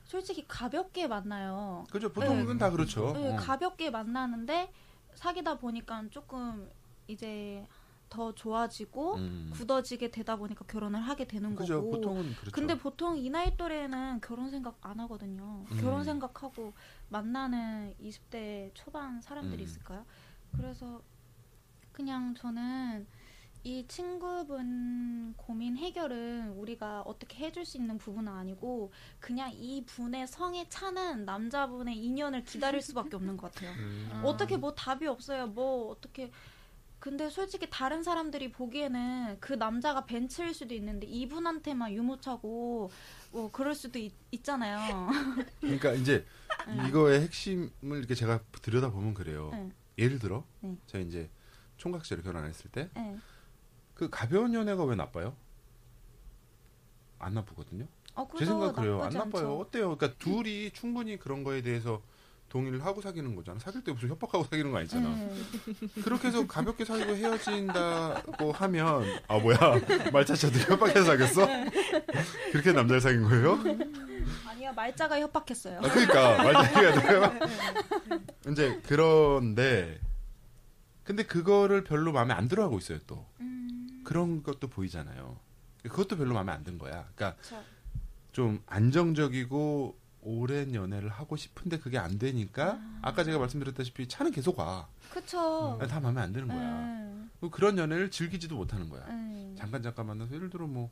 솔직히 0.05 0.45
가볍게 0.47 1.07
만나요. 1.09 1.85
그죠. 1.91 2.13
보통은 2.13 2.47
네. 2.47 2.59
다 2.59 2.71
그렇죠. 2.71 3.13
네, 3.15 3.33
어. 3.33 3.37
가볍게 3.37 3.91
만나는데 3.91 4.71
사귀다 5.15 5.59
보니까 5.59 6.05
조금 6.11 6.71
이제 7.09 7.67
더 8.09 8.35
좋아지고 8.35 9.17
음. 9.17 9.51
굳어지게 9.53 10.11
되다 10.11 10.37
보니까 10.37 10.65
결혼을 10.67 11.01
하게 11.01 11.27
되는 11.27 11.55
그죠. 11.55 11.83
거고. 11.83 11.91
보통은 11.93 12.35
그렇죠. 12.35 12.51
근데 12.53 12.79
보통 12.79 13.17
이 13.17 13.29
나이 13.31 13.57
또래는 13.57 14.21
결혼 14.21 14.51
생각 14.51 14.79
안 14.81 15.01
하거든요. 15.01 15.65
음. 15.71 15.77
결혼 15.81 16.05
생각하고 16.05 16.73
만나는 17.09 17.95
20대 18.01 18.71
초반 18.75 19.21
사람들이 19.21 19.63
음. 19.63 19.65
있을까요? 19.65 20.05
그래서 20.57 21.03
그냥 21.93 22.35
저는 22.35 23.07
이 23.65 23.85
친구분 23.89 25.35
고민 25.37 25.77
해결은 25.77 26.51
우리가 26.51 27.03
어떻게 27.03 27.47
해줄 27.47 27.65
수 27.65 27.77
있는 27.77 27.99
부분은 27.99 28.33
아니고 28.33 28.93
그냥 29.19 29.51
이 29.53 29.85
분의 29.85 30.29
성에 30.29 30.69
차는 30.69 31.25
남자분의 31.25 31.97
인연을 31.97 32.45
기다릴 32.45 32.81
수밖에 32.81 33.17
없는 33.17 33.37
것 33.37 33.53
같아요. 33.53 33.73
음. 33.73 34.23
어떻게 34.25 34.57
뭐 34.57 34.73
답이 34.73 35.09
없어요. 35.09 35.49
뭐 35.49 35.91
어떻게 35.91 36.31
근데 37.07 37.31
솔직히 37.31 37.69
다른 37.71 38.03
사람들이 38.03 38.51
보기에는 38.51 39.37
그 39.39 39.53
남자가 39.53 40.07
벤츠일 40.07 40.53
수도 40.53 40.75
있는데 40.75 41.07
이분한테만 41.07 41.93
유모차고 41.93 42.91
뭐 43.31 43.51
그럴 43.53 43.77
수도 43.77 44.01
있, 44.01 44.13
있잖아요. 44.33 45.09
그러니까 45.61 45.93
이제 45.93 46.27
이거의 46.89 47.21
핵심을 47.21 47.99
이렇게 47.99 48.17
제가 48.17 48.41
들여다 48.61 48.91
보면 48.91 49.15
그래요. 49.15 49.51
네. 49.53 49.71
예를 49.99 50.19
들어 50.19 50.45
네. 50.59 50.77
제가 50.89 51.05
이제 51.05 51.31
총각 51.77 52.05
씨를 52.05 52.25
결혼했을 52.25 52.73
때그 52.73 52.91
네. 52.97 54.09
가벼운 54.11 54.53
연애가 54.53 54.83
왜 54.83 54.97
나빠요? 54.97 55.37
안 57.21 57.35
나쁘거든요. 57.35 57.87
어, 58.17 58.29
제 58.37 58.47
생각 58.47 58.75
그래요. 58.75 59.01
안 59.01 59.13
나빠요. 59.13 59.27
않죠. 59.27 59.59
어때요? 59.61 59.97
그러니까 59.97 60.19
둘이 60.19 60.73
충분히 60.73 61.17
그런 61.17 61.45
거에 61.45 61.63
대해서 61.63 62.03
동의를 62.49 62.85
하고 62.85 63.01
사귀는 63.01 63.35
거잖아. 63.35 63.59
사귈 63.59 63.83
때 63.85 63.93
무슨 63.93 64.09
협박하고 64.11 64.45
사귀는 64.45 64.71
거 64.71 64.79
아니잖아. 64.79 65.09
네. 65.09 65.33
그렇게 66.03 66.29
해서 66.29 66.47
가볍게 66.47 66.85
사귀고 66.85 67.17
헤어진다고 67.17 68.53
하면 68.53 69.05
아 69.29 69.39
뭐야 69.39 69.59
말차차들이 70.13 70.65
협박해서 70.65 71.05
사귀었어? 71.05 71.47
그렇게 72.53 72.73
남자를 72.73 73.01
사귄 73.01 73.23
거예요? 73.25 73.59
아니요 74.49 74.73
말자가 74.75 75.21
협박했어요. 75.21 75.79
아, 75.79 75.81
그러니까 75.83 76.43
말차기가 76.43 77.01
돼요. 77.03 77.33
이제 78.53 78.81
그런데 78.87 80.01
근데 81.05 81.25
그거를 81.25 81.85
별로 81.85 82.13
마음에 82.13 82.33
안 82.35 82.49
들어하고 82.49 82.79
있어요 82.79 82.99
또 83.07 83.27
음, 83.41 84.03
그런 84.05 84.43
것도 84.43 84.69
보이잖아요. 84.69 85.39
그것도 85.83 86.17
별로 86.17 86.35
마음에 86.35 86.53
안 86.53 86.65
든 86.65 86.79
거야. 86.79 87.09
그러니까 87.15 87.41
저, 87.43 87.61
좀 88.33 88.61
안정적이고 88.67 89.97
오랜 90.27 90.75
연애를 90.75 91.09
하고 91.09 91.37
싶은데 91.37 91.79
그게 91.79 91.99
안 91.99 92.19
되니까 92.19 92.81
아. 93.03 93.13
까 93.13 93.25
제가 93.25 93.39
말씀드렸다시피 93.39 94.09
차는 94.09 94.33
계속 94.33 94.59
와. 94.59 94.89
그쵸. 95.11 95.79
다 95.89 96.01
마음에 96.01 96.21
안 96.21 96.33
드는 96.33 96.49
거야. 96.49 96.59
네. 96.59 97.29
그리고 97.41 97.51
그런 97.51 97.79
연애를 97.79 98.11
즐기지도 98.11 98.57
못하는 98.57 98.89
거야. 98.89 99.07
네. 99.07 99.55
잠깐 99.57 99.83
잠깐 99.83 100.07
만나서 100.07 100.35
예를 100.35 100.51
들어 100.51 100.67
뭐 100.67 100.91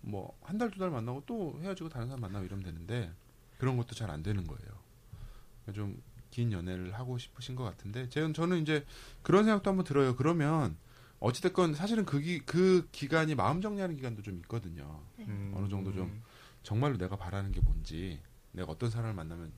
뭐 0.00 0.32
한 0.42 0.58
달두달 0.58 0.90
만나고 0.90 1.24
또 1.26 1.58
헤어지고 1.60 1.88
다른 1.88 2.06
사람 2.06 2.20
만나고 2.20 2.44
이러면 2.44 2.64
되는데 2.64 3.12
그런 3.58 3.76
것도 3.76 3.94
잘 3.94 4.10
안 4.10 4.22
되는 4.22 4.46
거예요. 4.46 4.70
좀 5.74 6.00
긴 6.30 6.52
연애를 6.52 6.94
하고 6.94 7.18
싶으신 7.18 7.56
것 7.56 7.64
같은데 7.64 8.08
제 8.08 8.32
저는 8.32 8.62
이제 8.62 8.84
그런 9.22 9.44
생각도 9.44 9.70
한번 9.70 9.84
들어요. 9.84 10.14
그러면 10.16 10.76
어찌됐건 11.20 11.74
사실은 11.74 12.04
그, 12.04 12.20
기, 12.20 12.38
그 12.40 12.88
기간이 12.92 13.34
마음 13.34 13.60
정리하는 13.60 13.96
기간도 13.96 14.22
좀 14.22 14.36
있거든요. 14.38 15.00
음. 15.20 15.52
어느 15.56 15.68
정도 15.68 15.92
좀 15.92 16.22
정말로 16.62 16.96
내가 16.96 17.16
바라는 17.16 17.52
게 17.52 17.60
뭔지 17.60 18.20
내가 18.58 18.72
어떤 18.72 18.90
사람을 18.90 19.14
만나면 19.14 19.52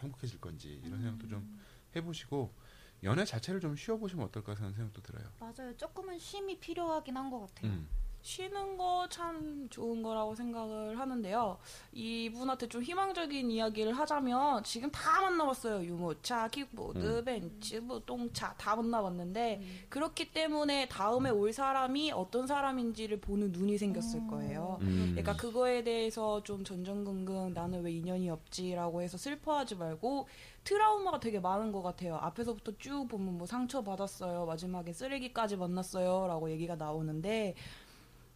행복해질 0.00 0.40
건지 0.40 0.80
이런 0.84 1.00
생각도 1.02 1.28
좀 1.28 1.60
해보시고 1.94 2.54
연애 3.02 3.24
자체를 3.24 3.60
좀 3.60 3.76
쉬어보시면 3.76 4.24
어떨까 4.26 4.54
하는 4.54 4.72
생각도 4.72 5.02
들어요. 5.02 5.24
맞아요. 5.38 5.76
조금은 5.76 6.18
쉼이 6.18 6.58
필요하긴 6.58 7.16
한 7.16 7.30
것 7.30 7.40
같아요. 7.40 7.70
음. 7.72 7.88
쉬는 8.22 8.76
거 8.76 8.90
참 9.10 9.66
좋은 9.70 10.02
거라고 10.02 10.34
생각을 10.34 10.98
하는데요. 10.98 11.58
이분한테 11.92 12.68
좀 12.68 12.82
희망적인 12.82 13.50
이야기를 13.50 13.92
하자면 13.92 14.62
지금 14.64 14.90
다 14.90 15.20
만나봤어요. 15.20 15.84
유모차, 15.84 16.48
킥보드, 16.48 17.18
음. 17.18 17.24
벤츠, 17.24 17.76
뭐 17.76 18.00
똥차 18.04 18.54
다 18.56 18.76
만나봤는데 18.76 19.62
그렇기 19.88 20.32
때문에 20.32 20.88
다음에 20.88 21.30
올 21.30 21.52
사람이 21.52 22.12
어떤 22.12 22.46
사람인지를 22.46 23.20
보는 23.20 23.52
눈이 23.52 23.76
생겼을 23.78 24.26
거예요. 24.28 24.78
음. 24.82 25.08
그러니까 25.12 25.36
그거에 25.36 25.82
대해서 25.82 26.42
좀 26.42 26.62
전전긍긍 26.64 27.52
나는 27.52 27.82
왜 27.82 27.92
인연이 27.92 28.30
없지라고 28.30 29.02
해서 29.02 29.18
슬퍼하지 29.18 29.74
말고 29.74 30.28
트라우마가 30.62 31.20
되게 31.20 31.40
많은 31.40 31.72
것 31.72 31.82
같아요. 31.82 32.16
앞에서부터 32.16 32.72
쭉 32.78 33.08
보면 33.08 33.38
뭐 33.38 33.46
상처 33.46 33.82
받았어요. 33.82 34.44
마지막에 34.44 34.92
쓰레기까지 34.92 35.56
만났어요라고 35.56 36.50
얘기가 36.50 36.76
나오는데 36.76 37.54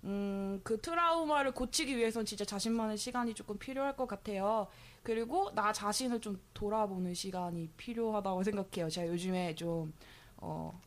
음, 0.04 0.61
그 0.62 0.78
트라우마를 0.80 1.52
고치기 1.52 1.96
위해선 1.96 2.26
진짜 2.26 2.44
자신만의 2.44 2.99
시간이 2.99 3.32
조금 3.34 3.58
필요할 3.58 3.96
것 3.96 4.06
같아요. 4.06 4.66
그리고 5.02 5.50
나 5.54 5.73
자신을 5.73 6.20
좀 6.20 6.38
돌아보는 6.52 7.14
시간이 7.14 7.70
필요하다고 7.76 8.42
생각해요. 8.42 8.90
제가 8.90 9.08
요즘에 9.08 9.54
좀, 9.54 9.92
어, 10.37 10.78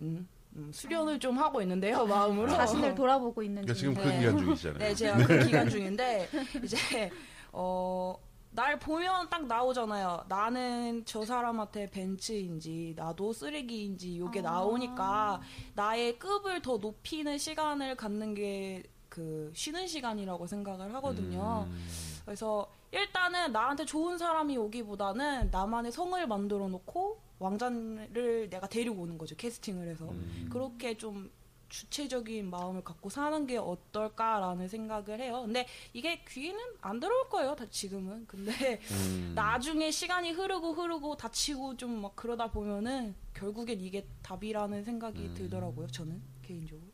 음, 0.00 0.28
음, 0.54 0.70
수련을 0.72 1.18
좀 1.18 1.36
하고 1.36 1.60
있는데요, 1.62 2.06
마음으로. 2.06 2.48
자신을 2.48 2.94
돌아보고 2.94 3.42
있는 3.42 3.62
그러니까 3.62 3.74
지금 3.74 3.94
그 3.94 4.08
네. 4.08 4.18
기간 4.18 4.38
중이시잖아요. 4.38 4.78
네, 4.78 4.94
제가 4.94 5.16
그 5.26 5.44
기간 5.44 5.68
중인데 5.70 6.28
이제 6.62 7.10
어. 7.52 8.16
날 8.50 8.78
보면 8.78 9.28
딱 9.28 9.46
나오잖아요. 9.46 10.24
나는 10.28 11.04
저 11.04 11.24
사람한테 11.24 11.90
벤츠인지 11.90 12.94
나도 12.96 13.32
쓰레기인지 13.32 14.18
요게 14.18 14.40
아. 14.40 14.42
나오니까 14.42 15.40
나의 15.74 16.18
급을 16.18 16.62
더 16.62 16.76
높이는 16.78 17.38
시간을 17.38 17.96
갖는 17.96 18.34
게 18.34 18.82
그 19.08 19.50
쉬는 19.54 19.86
시간이라고 19.86 20.46
생각을 20.46 20.94
하거든요. 20.94 21.66
음. 21.68 21.86
그래서 22.24 22.70
일단은 22.90 23.52
나한테 23.52 23.84
좋은 23.84 24.18
사람이 24.18 24.56
오기보다는 24.56 25.50
나만의 25.50 25.92
성을 25.92 26.26
만들어 26.26 26.68
놓고 26.68 27.18
왕자를 27.38 28.48
내가 28.50 28.68
데리고 28.68 29.02
오는 29.02 29.18
거죠. 29.18 29.34
캐스팅을 29.36 29.88
해서. 29.88 30.04
음. 30.06 30.48
그렇게 30.52 30.96
좀 30.96 31.30
주체적인 31.68 32.48
마음을 32.50 32.82
갖고 32.82 33.10
사는 33.10 33.46
게 33.46 33.56
어떨까라는 33.58 34.68
생각을 34.68 35.20
해요. 35.20 35.42
근데 35.42 35.66
이게 35.92 36.22
귀에는 36.26 36.58
안 36.80 36.98
들어올 37.00 37.28
거예요, 37.28 37.54
다 37.54 37.66
지금은. 37.68 38.26
근데 38.26 38.50
음. 38.90 39.32
나중에 39.36 39.90
시간이 39.90 40.32
흐르고 40.32 40.72
흐르고 40.72 41.16
다치고 41.16 41.76
좀 41.76 41.98
막 42.00 42.14
그러다 42.16 42.50
보면은 42.50 43.14
결국엔 43.34 43.80
이게 43.80 44.06
답이라는 44.22 44.84
생각이 44.84 45.26
음. 45.28 45.34
들더라고요, 45.34 45.86
저는 45.88 46.22
개인적으로. 46.42 46.88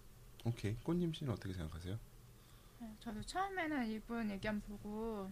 오케이. 0.45 0.75
꽃님 0.83 1.13
씨는 1.13 1.33
어떻게 1.33 1.53
생각하세요? 1.55 1.99
네, 2.81 2.97
저도 3.01 3.23
처음에는 3.23 3.91
이분 3.91 4.31
의견 4.31 4.61
보고 4.61 5.31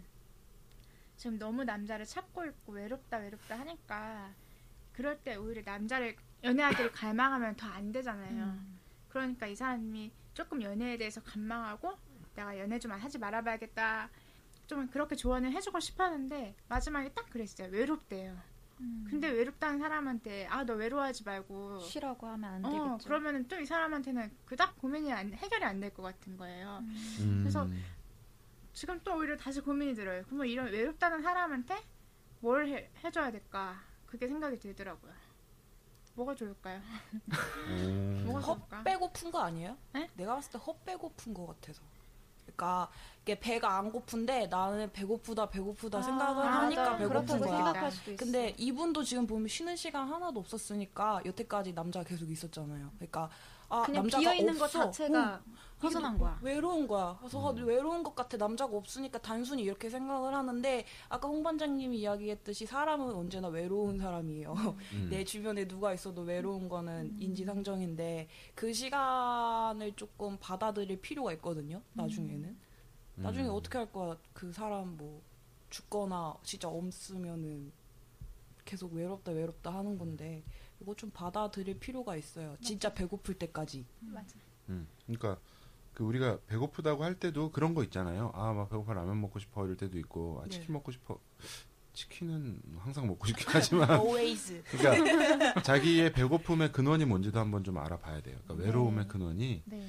지금 1.17 1.39
너무 1.39 1.65
남자를 1.65 2.07
찾고 2.07 2.45
있고 2.47 2.73
외롭다 2.73 3.19
외롭다 3.19 3.59
하니까 3.59 4.33
그럴 4.93 5.19
때 5.23 5.37
오히려 5.37 5.63
남자를 5.65 6.17
연애하기를 6.43 6.93
갈망하면 6.93 7.57
더 7.57 7.67
안 7.69 7.93
되잖아요. 7.93 8.45
음. 8.45 8.79
그러니까 9.12 9.47
이 9.47 9.54
사람이 9.54 10.11
조금 10.33 10.62
연애에 10.62 10.97
대해서 10.97 11.23
갈망하고 11.23 11.92
내가 12.35 12.59
연애 12.59 12.78
좀 12.78 12.92
하지 12.92 13.19
말아봐야겠다. 13.19 14.09
좀 14.66 14.88
그렇게 14.88 15.14
조언을 15.14 15.52
해주고 15.52 15.81
싶었는데 15.81 16.54
마지막에 16.69 17.11
딱 17.12 17.28
그랬어요. 17.28 17.69
외롭대요. 17.71 18.38
음. 18.81 19.07
근데 19.11 19.28
외롭다는 19.28 19.78
사람한테 19.81 20.47
아 20.47 20.64
너 20.64 20.73
외로워하지 20.75 21.25
말고 21.25 21.81
쉬라고 21.81 22.26
하면 22.26 22.54
안어 22.54 22.71
되겠죠. 22.71 23.07
그러면은 23.09 23.47
또 23.49 23.57
이 23.61 23.66
사람한테는 23.66 24.31
그닥 24.47 24.78
고민이 24.78 25.12
안, 25.12 25.31
해결이 25.35 25.62
안 25.62 25.78
될 25.78 25.90
것 25.92 26.02
같은 26.02 26.38
거예요. 26.38 26.78
음. 27.21 27.40
그래서 27.42 27.69
지금 28.73 28.99
또 29.04 29.16
오히려 29.19 29.37
다시 29.37 29.61
고민이 29.61 29.95
들어요. 29.95 30.23
그러면 30.25 30.47
이런 30.47 30.66
외롭다는 30.73 31.21
사람한테 31.21 31.76
뭘 32.40 32.66
해, 32.69 32.90
해줘야 33.04 33.31
될까? 33.31 33.78
그게 34.07 34.26
생각이 34.26 34.59
들더라고요. 34.59 35.12
뭐가 36.14 36.35
좋을까요? 36.35 36.81
음. 37.68 38.22
뭐가 38.27 38.40
헛 38.40 38.55
좋을까? 38.59 38.83
빼고픈 38.83 39.31
거 39.31 39.40
아니에요? 39.40 39.77
네? 39.92 40.09
내가 40.16 40.35
봤을 40.37 40.53
때헛 40.53 40.85
빼고픈 40.85 41.33
거 41.35 41.46
같아서. 41.46 41.81
그러니까 42.44 42.90
이게 43.22 43.38
배가 43.38 43.79
안 43.79 43.90
고픈데 43.90 44.48
나는 44.48 44.92
배고프다 44.92 45.48
배고프다 45.48 46.03
생각을 46.03 46.44
아, 46.44 46.62
하니까 46.62 46.83
맞아. 46.90 46.96
배고픈 46.98 47.38
거야. 47.40 47.57
생각할 47.57 47.90
수도 47.92 48.11
있어. 48.12 48.25
근데 48.25 48.55
이분도 48.59 49.05
지금 49.05 49.27
보면 49.27 49.48
쉬는 49.48 49.77
시간 49.77 50.07
하나도 50.09 50.40
없었으니까 50.40 51.22
여태까지 51.25 51.72
남자가 51.72 52.05
계속 52.05 52.29
있었잖아요. 52.31 52.90
그러니까 52.96 53.31
아 53.68 53.83
그냥 53.83 54.03
남자가 54.03 54.20
비어 54.20 54.35
있는 54.35 54.59
것 54.59 54.64
없어. 54.64 54.90
자체가 54.90 55.40
응. 55.46 55.55
허전한 55.83 56.18
거야. 56.18 56.38
외로운 56.42 56.87
거야. 56.87 57.16
그래서 57.18 57.47
아, 57.47 57.51
음. 57.51 57.66
외로운 57.66 58.03
것 58.03 58.14
같아. 58.14 58.37
남자가 58.37 58.77
없으니까 58.77 59.18
단순히 59.21 59.62
이렇게 59.64 59.90
생각을 59.90 60.35
하는데 60.35 60.85
아까 61.09 61.29
홍 61.29 61.42
반장님이 61.42 61.99
이야기했듯이 61.99 62.66
사람은 62.66 63.14
언제나 63.14 63.49
외로운 63.49 63.99
사람이에요. 63.99 64.55
음. 64.92 65.09
내 65.11 65.25
주변에 65.25 65.66
누가 65.66 65.92
있어도 65.92 66.23
외로운 66.23 66.68
거는 66.68 67.21
인지상정인데 67.21 68.29
그 68.55 68.73
시간을 68.73 69.95
조금 69.97 70.38
받아들일 70.38 71.01
필요가 71.01 71.33
있거든요. 71.35 71.83
나중에는. 71.95 72.57
나중에 73.16 73.49
음. 73.49 73.55
어떻게 73.55 73.79
할 73.79 73.90
거야? 73.92 74.16
그 74.33 74.53
사람 74.53 74.97
뭐 74.97 75.23
죽거나 75.71 76.37
진짜 76.42 76.68
없으면은 76.68 77.73
계속 78.64 78.92
외롭다 78.92 79.33
외롭다 79.33 79.75
하는 79.75 79.99
건데 79.99 80.45
이거 80.81 80.95
좀 80.95 81.11
받아들일 81.11 81.79
필요가 81.79 82.16
있어요. 82.16 82.57
진짜 82.61 82.92
배고플 82.92 83.35
때까지. 83.35 83.85
맞아. 84.01 84.37
음. 84.68 84.87
그러니까 85.07 85.38
그 85.94 86.05
우리가 86.05 86.38
배고프다고 86.46 87.05
할 87.05 87.14
때도 87.14 87.50
그런 87.50 87.74
거 87.74 87.85
있잖아요. 87.85 88.33
아, 88.35 88.52
막 88.52 88.70
배고파 88.70 88.94
라면 88.94 89.20
먹고 89.20 89.38
싶어 89.38 89.64
이럴 89.64 89.76
때도 89.76 89.98
있고, 89.98 90.40
아, 90.40 90.44
네. 90.44 90.50
치킨 90.50 90.72
먹고 90.72 90.90
싶어. 90.92 91.18
치킨은 91.92 92.62
항상 92.78 93.07
먹고 93.07 93.26
싶긴 93.26 93.46
하지만, 93.50 93.88
Always. 94.00 94.62
그러니까 94.70 95.61
자기의 95.62 96.12
배고픔의 96.14 96.72
근원이 96.72 97.05
뭔지도 97.05 97.38
한번 97.38 97.62
좀 97.64 97.76
알아봐야 97.76 98.22
돼요. 98.22 98.38
그러니까 98.44 98.55
네. 98.55 98.66
외로움의 98.70 99.09
근원이 99.09 99.62
네. 99.66 99.88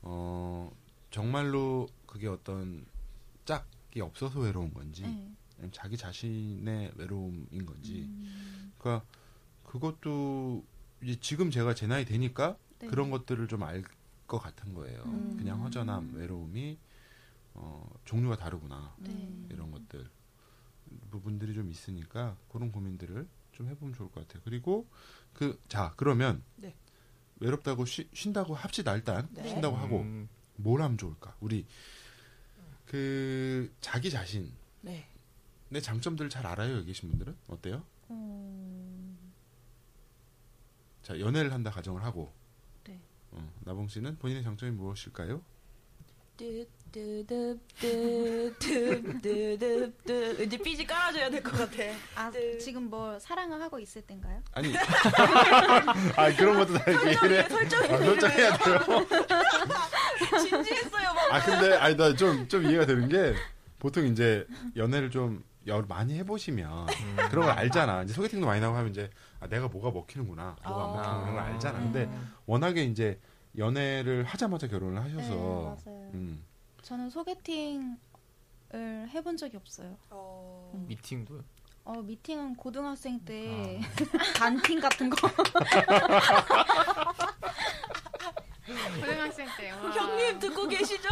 어 0.00 0.70
정말로 1.10 1.86
그게 2.06 2.26
어떤 2.28 2.86
짝이 3.44 4.00
없어서 4.00 4.40
외로운 4.40 4.72
건지, 4.72 5.02
네. 5.02 5.68
자기 5.72 5.98
자신의 5.98 6.92
외로움인 6.96 7.66
건지. 7.66 8.06
음, 8.08 8.72
그러니까 8.78 9.04
그것도 9.64 10.64
이제 11.02 11.18
지금 11.20 11.50
제가 11.50 11.74
제 11.74 11.86
나이 11.86 12.06
되니까 12.06 12.56
네. 12.78 12.86
그런 12.86 13.10
것들을 13.10 13.46
좀 13.48 13.62
알 13.62 13.84
것 14.32 14.38
같은 14.38 14.72
거예요. 14.72 15.02
음. 15.04 15.36
그냥 15.38 15.62
허전함, 15.62 16.14
외로움이 16.14 16.78
어, 17.52 17.86
종류가 18.06 18.38
다르구나 18.38 18.94
네. 18.98 19.46
이런 19.50 19.70
것들 19.70 20.08
부분들이 21.10 21.52
좀 21.54 21.70
있으니까 21.70 22.38
그런 22.50 22.72
고민들을 22.72 23.28
좀 23.52 23.68
해보면 23.68 23.94
좋을 23.94 24.10
것 24.10 24.26
같아요. 24.26 24.40
그리고 24.44 24.86
그 25.34 25.60
자 25.68 25.92
그러면 25.98 26.42
네. 26.56 26.74
외롭다고 27.40 27.84
쉬, 27.84 28.08
쉰다고 28.14 28.54
합시다 28.54 28.94
일단 28.94 29.28
네. 29.34 29.46
쉰다고 29.46 29.76
하고 29.76 30.00
음, 30.00 30.28
뭘 30.56 30.80
하면 30.80 30.96
좋을까? 30.96 31.36
우리 31.40 31.66
그 32.86 33.70
자기 33.82 34.08
자신의 34.10 34.50
네. 34.80 35.80
장점들을 35.82 36.30
잘 36.30 36.46
알아요 36.46 36.76
여기 36.76 36.86
계신 36.86 37.10
분들은 37.10 37.36
어때요? 37.48 37.84
음, 38.10 39.18
자 41.02 41.18
연애를 41.20 41.52
한다 41.52 41.70
가정을 41.70 42.02
하고 42.02 42.32
네. 42.34 42.41
어, 43.32 43.52
나봉 43.64 43.88
씨는 43.88 44.18
본인의 44.18 44.42
장점이 44.42 44.72
무엇일까요? 44.72 45.42
이제 50.44 50.58
삐지 50.58 50.84
깔아줘야 50.86 51.30
될 51.30 51.42
것 51.42 51.52
같아. 51.52 51.82
아 52.16 52.30
네. 52.30 52.58
지금 52.58 52.90
뭐 52.90 53.18
사랑을 53.18 53.60
하고 53.62 53.78
있을 53.78 54.02
땐가요? 54.02 54.42
아니 54.52 54.74
아 56.16 56.34
그런 56.36 56.58
것도 56.58 56.74
다 56.74 56.90
얘기를 57.10 57.38
해. 57.38 57.40
아, 57.44 57.48
설정해야 57.48 58.56
돼요. 58.58 58.78
진지했어요. 60.40 61.14
막. 61.14 61.32
아 61.34 61.42
근데 61.44 61.74
아니 61.76 61.96
나 61.96 62.14
좀 62.16 62.48
좀 62.48 62.64
이해가 62.64 62.86
되는 62.86 63.08
게 63.08 63.34
보통 63.78 64.06
이제 64.06 64.46
연애를 64.76 65.10
좀 65.10 65.44
여러 65.66 65.86
많이 65.86 66.18
해보시면 66.18 66.86
그런 67.30 67.46
걸 67.46 67.50
알잖아. 67.50 68.02
이제 68.02 68.12
소개팅도 68.12 68.46
많이 68.46 68.60
나고 68.60 68.76
하면 68.76 68.90
이제 68.90 69.10
아, 69.40 69.46
내가 69.46 69.68
뭐가 69.68 69.90
먹히는구나, 69.90 70.56
뭐가 70.64 70.84
안 70.84 70.90
아. 70.90 70.94
먹히는 70.94 71.20
그런 71.20 71.34
걸 71.34 71.44
알잖아. 71.44 71.78
네. 71.78 71.84
근데 71.84 72.10
워낙에 72.46 72.84
이제 72.84 73.20
연애를 73.56 74.24
하자마자 74.24 74.66
결혼을 74.66 75.02
하셔서 75.02 75.76
네, 75.84 75.90
맞아요. 75.92 76.10
음, 76.14 76.44
저는 76.82 77.10
소개팅을 77.10 77.96
해본 78.72 79.36
적이 79.36 79.58
없어요. 79.58 79.96
어... 80.10 80.72
미팅도요. 80.88 81.42
어 81.84 82.00
미팅은 82.00 82.54
고등학생 82.54 83.18
때 83.24 83.80
단팅 84.38 84.80
같은 84.80 85.10
거 85.10 85.28
고등학생 88.66 89.46
때. 89.58 89.70
와. 89.72 89.90
형님 89.90 90.38
듣고 90.38 90.68
계시죠? 90.68 91.08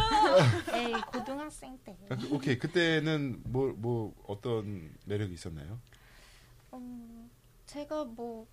에이 0.73 0.93
고등학생 1.11 1.77
때 1.83 1.97
오케이 2.31 2.57
그때는 2.57 3.41
뭐뭐 3.43 4.13
어떤 4.27 4.91
매력이 5.05 5.33
있었나요? 5.33 5.79
어, 6.71 7.29
제가 7.65 8.05
뭐 8.05 8.47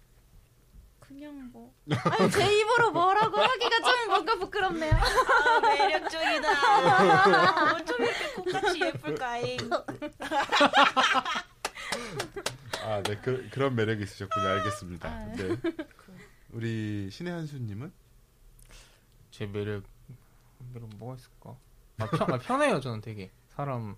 그냥 0.98 1.48
뭐 1.52 1.72
아니, 1.88 2.30
제 2.30 2.60
입으로 2.60 2.90
뭐라고 2.90 3.38
하기가 3.38 3.80
좀 3.80 4.06
뭔가 4.08 4.36
부끄럽네요. 4.36 4.92
아, 4.92 5.60
매력적이다. 5.60 7.72
어쩜 7.76 8.02
이렇게 8.02 8.32
꽃같이 8.34 8.80
예쁠까잉. 8.80 9.70
아, 12.82 13.02
네, 13.02 13.18
그, 13.22 13.48
그런 13.50 13.74
매력이 13.74 14.02
있으셨군요. 14.02 14.46
알겠습니다. 14.46 15.08
아. 15.08 15.32
네. 15.36 15.56
우리 16.50 17.08
신의 17.10 17.32
한수님은 17.32 17.92
제 19.38 19.46
매력 19.46 19.84
매력 20.74 20.90
뭐가 20.96 21.14
있을까? 21.14 21.56
아, 21.98 22.10
편, 22.10 22.32
아, 22.34 22.38
편해요 22.38 22.80
저는 22.80 23.00
되게 23.00 23.30
사람을 23.50 23.94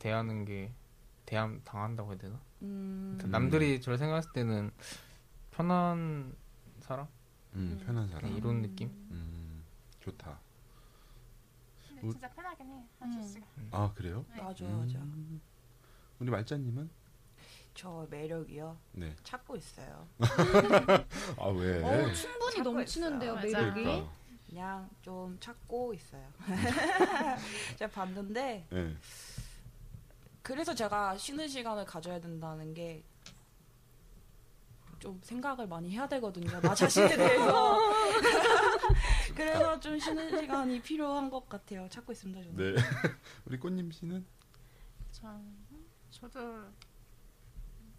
대하는 0.00 0.44
게 0.44 0.72
대함 1.26 1.62
당한다고 1.62 2.10
해야 2.10 2.18
되나? 2.18 2.40
음, 2.62 3.16
남들이 3.26 3.80
저를 3.80 3.98
생각했을 3.98 4.32
때는 4.32 4.72
편한 5.52 6.34
사람 6.80 7.06
음, 7.54 7.80
편한 7.86 8.08
사람. 8.08 8.22
그냥 8.22 8.36
이런 8.36 8.62
느낌? 8.62 8.88
음, 9.12 9.62
좋다. 10.00 10.40
근데 11.86 12.00
진짜 12.00 12.28
편하긴 12.28 12.66
해. 12.68 12.84
한수 12.98 13.18
음. 13.20 13.22
씨가. 13.28 13.46
아, 13.70 13.92
그래요? 13.94 14.24
맞아 14.36 14.64
음. 14.64 14.80
맞아. 14.80 14.98
우리 16.18 16.30
말자님은? 16.32 16.90
저 17.76 18.06
매력이요. 18.10 18.76
네. 18.92 19.14
찾고 19.22 19.56
있어요. 19.56 20.08
아, 21.38 21.48
왜? 21.48 21.82
어, 21.82 22.12
충분히 22.12 22.54
찾고 22.56 22.62
넘치는데요, 22.72 23.34
있어요. 23.36 23.52
매력이. 23.52 23.82
그러니까. 23.84 24.12
그냥 24.48 24.90
좀 25.02 25.36
찾고 25.40 25.92
있어요. 25.94 26.26
제가 27.76 27.90
봤는데 27.92 28.66
네. 28.70 28.96
그래서 30.42 30.74
제가 30.74 31.16
쉬는 31.18 31.48
시간을 31.48 31.84
가져야 31.84 32.20
된다는 32.20 32.72
게 32.74 33.04
좀 34.98 35.20
생각을 35.22 35.66
많이 35.68 35.90
해야 35.90 36.08
되거든요. 36.08 36.58
나 36.60 36.74
자신에 36.74 37.06
대해서. 37.16 37.78
그래서 39.36 39.78
좀 39.78 39.98
쉬는 39.98 40.38
시간이 40.38 40.80
필요한 40.80 41.28
것 41.30 41.46
같아요. 41.48 41.86
찾고 41.90 42.12
있습니다, 42.12 42.42
저는. 42.42 42.74
네. 42.74 42.82
우리 43.44 43.58
꽃님 43.58 43.90
씨는? 43.90 44.24
전 45.12 45.54
저도 46.10 46.40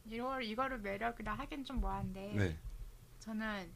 이걸 0.09 0.43
이거를 0.43 0.79
매력이라 0.79 1.33
하긴 1.33 1.63
좀 1.65 1.79
뭐한데 1.81 2.33
네. 2.35 2.57
저는 3.19 3.69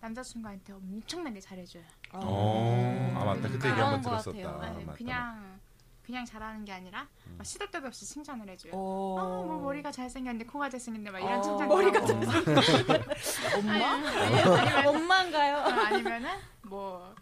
남자친구한테 0.00 0.72
엄청나게 0.74 1.40
잘해줘요. 1.40 1.82
아. 2.10 2.20
어, 2.22 3.12
아, 3.16 3.24
맞다. 3.24 3.48
그때 3.48 3.68
얘기 3.70 3.80
한번 3.80 4.02
것 4.02 4.10
들었었다. 4.22 4.52
같아요. 4.52 4.88
아. 4.88 4.92
그냥 4.94 5.60
그냥 6.04 6.24
잘하는 6.26 6.64
게 6.66 6.72
아니라 6.72 7.08
음. 7.28 7.36
막 7.38 7.44
시도 7.44 7.70
때도 7.70 7.86
없이 7.86 8.04
칭찬을 8.04 8.46
해줘요. 8.50 8.72
어. 8.74 9.16
어, 9.18 9.44
뭐 9.46 9.58
머리가 9.62 9.90
잘생겼는데 9.90 10.44
코가 10.50 10.68
잘생겼는데 10.68 11.10
막 11.10 11.22
어. 11.24 11.26
이런 11.26 11.42
칭찬 11.42 11.66
머리가 11.68 12.00
엄마? 13.56 14.88
엄마인가요? 14.90 15.56
아니면은 15.56 16.30
뭐 16.62 17.14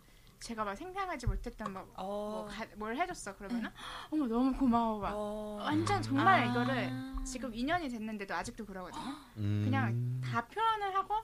제가 0.42 0.64
막 0.64 0.74
생각하지 0.74 1.26
못했던 1.26 1.72
뭐, 1.72 1.83
어. 1.96 2.05
뭐 2.05 2.46
가- 2.46 2.66
뭘 2.76 2.96
해줬어 2.96 3.37
그러면은 3.37 3.70
어머 4.11 4.26
너무 4.26 4.52
고마워 4.52 4.98
막 5.00 5.12
어. 5.14 5.59
완전 5.61 6.02
정말 6.02 6.40
아. 6.40 6.44
이거를 6.44 6.90
지금 7.24 7.52
2년이 7.52 7.88
됐는데도 7.90 8.35
아직도 8.35 8.66
그러거든요. 8.66 9.05
음. 9.37 9.62
그냥 9.64 10.20
다 10.20 10.44
표현을 10.48 10.94
하고 10.96 11.14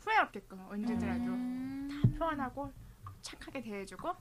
후회 0.00 0.16
없게끔 0.18 0.60
언제더라도 0.68 1.22
음. 1.24 1.88
다 1.90 2.18
표현하고 2.18 2.72
착하게 3.22 3.60
대해주고 3.60 4.12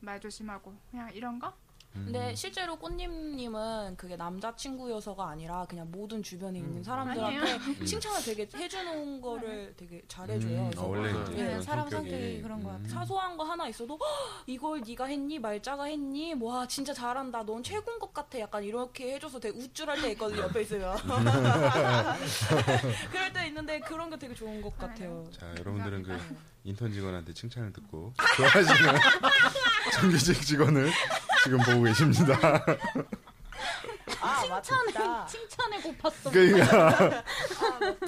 말 0.00 0.20
조심하고 0.20 0.74
그냥 0.90 1.10
이런 1.14 1.38
거 1.38 1.48
음. 1.48 1.71
근데 1.94 2.34
실제로 2.34 2.76
꽃님님은 2.76 3.96
그게 3.96 4.16
남자친구여서가 4.16 5.28
아니라 5.28 5.66
그냥 5.66 5.90
모든 5.90 6.22
주변에 6.22 6.58
있는 6.58 6.82
사람들한테 6.82 7.38
아니에요. 7.52 7.58
칭찬을 7.84 8.22
되게 8.22 8.48
해주는 8.54 9.20
거를 9.20 9.74
되게 9.76 10.02
잘해줘요. 10.08 10.58
음, 10.58 10.70
그래서 10.70 10.82
아, 10.82 10.86
원래 10.86 11.12
네, 11.12 11.24
네, 11.56 11.60
사람 11.62 11.88
성격이- 11.88 12.42
그런 12.42 12.62
것 12.62 12.70
같아요. 12.70 12.88
사소한 12.88 13.36
거 13.36 13.44
하나 13.44 13.68
있어도 13.68 13.98
"헉, 14.00 14.42
이걸 14.46 14.80
네가 14.86 15.04
했니? 15.04 15.38
말자가 15.38 15.84
했니? 15.84 16.34
와 16.40 16.66
진짜 16.66 16.94
잘한다. 16.94 17.44
넌 17.44 17.62
최고인 17.62 17.98
것 17.98 18.12
같아. 18.14 18.38
약간 18.40 18.64
이렇게 18.64 19.14
해줘서 19.14 19.38
되게 19.38 19.56
우쭐할 19.58 20.00
때 20.00 20.12
있거든요 20.12 20.42
옆에 20.42 20.62
있으면. 20.62 20.96
그럴 23.12 23.32
때 23.32 23.46
있는데 23.48 23.80
그런 23.80 24.08
게 24.10 24.18
되게 24.18 24.34
좋은 24.34 24.60
것 24.62 24.76
같아요. 24.78 25.24
자, 25.38 25.46
여러분들은 25.58 26.02
그 26.02 26.08
감사합니다. 26.08 26.42
인턴 26.64 26.92
직원한테 26.92 27.34
칭찬을 27.34 27.72
듣고 27.72 28.12
좋아하시는 28.36 28.92
정규직 29.92 30.40
직원을 30.46 30.90
지금 31.44 31.58
보고 31.58 31.82
계십니다. 31.82 32.38
아 34.20 34.46
맞다 34.48 35.26
칭찬에 35.26 35.80
고팠어. 35.82 36.32
그러니까 36.32 37.24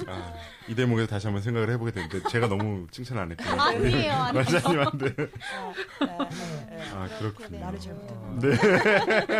아, 0.07 0.33
이 0.67 0.75
대목에서 0.75 1.07
다시 1.07 1.27
한번 1.27 1.41
생각을 1.41 1.69
해보게 1.71 1.91
되는데 1.91 2.21
제가 2.29 2.47
너무 2.47 2.87
칭찬 2.91 3.17
안 3.17 3.31
했구나. 3.31 3.65
아니에요, 3.65 4.13
아니에요. 4.13 4.33
말자님한테 4.33 5.15
네, 5.15 5.25
네, 5.25 6.65
네. 6.69 6.91
아 6.93 7.09
그렇군요. 7.19 7.59
나를 7.59 7.79
잘못했구나. 7.79 8.39
네. 8.39 8.57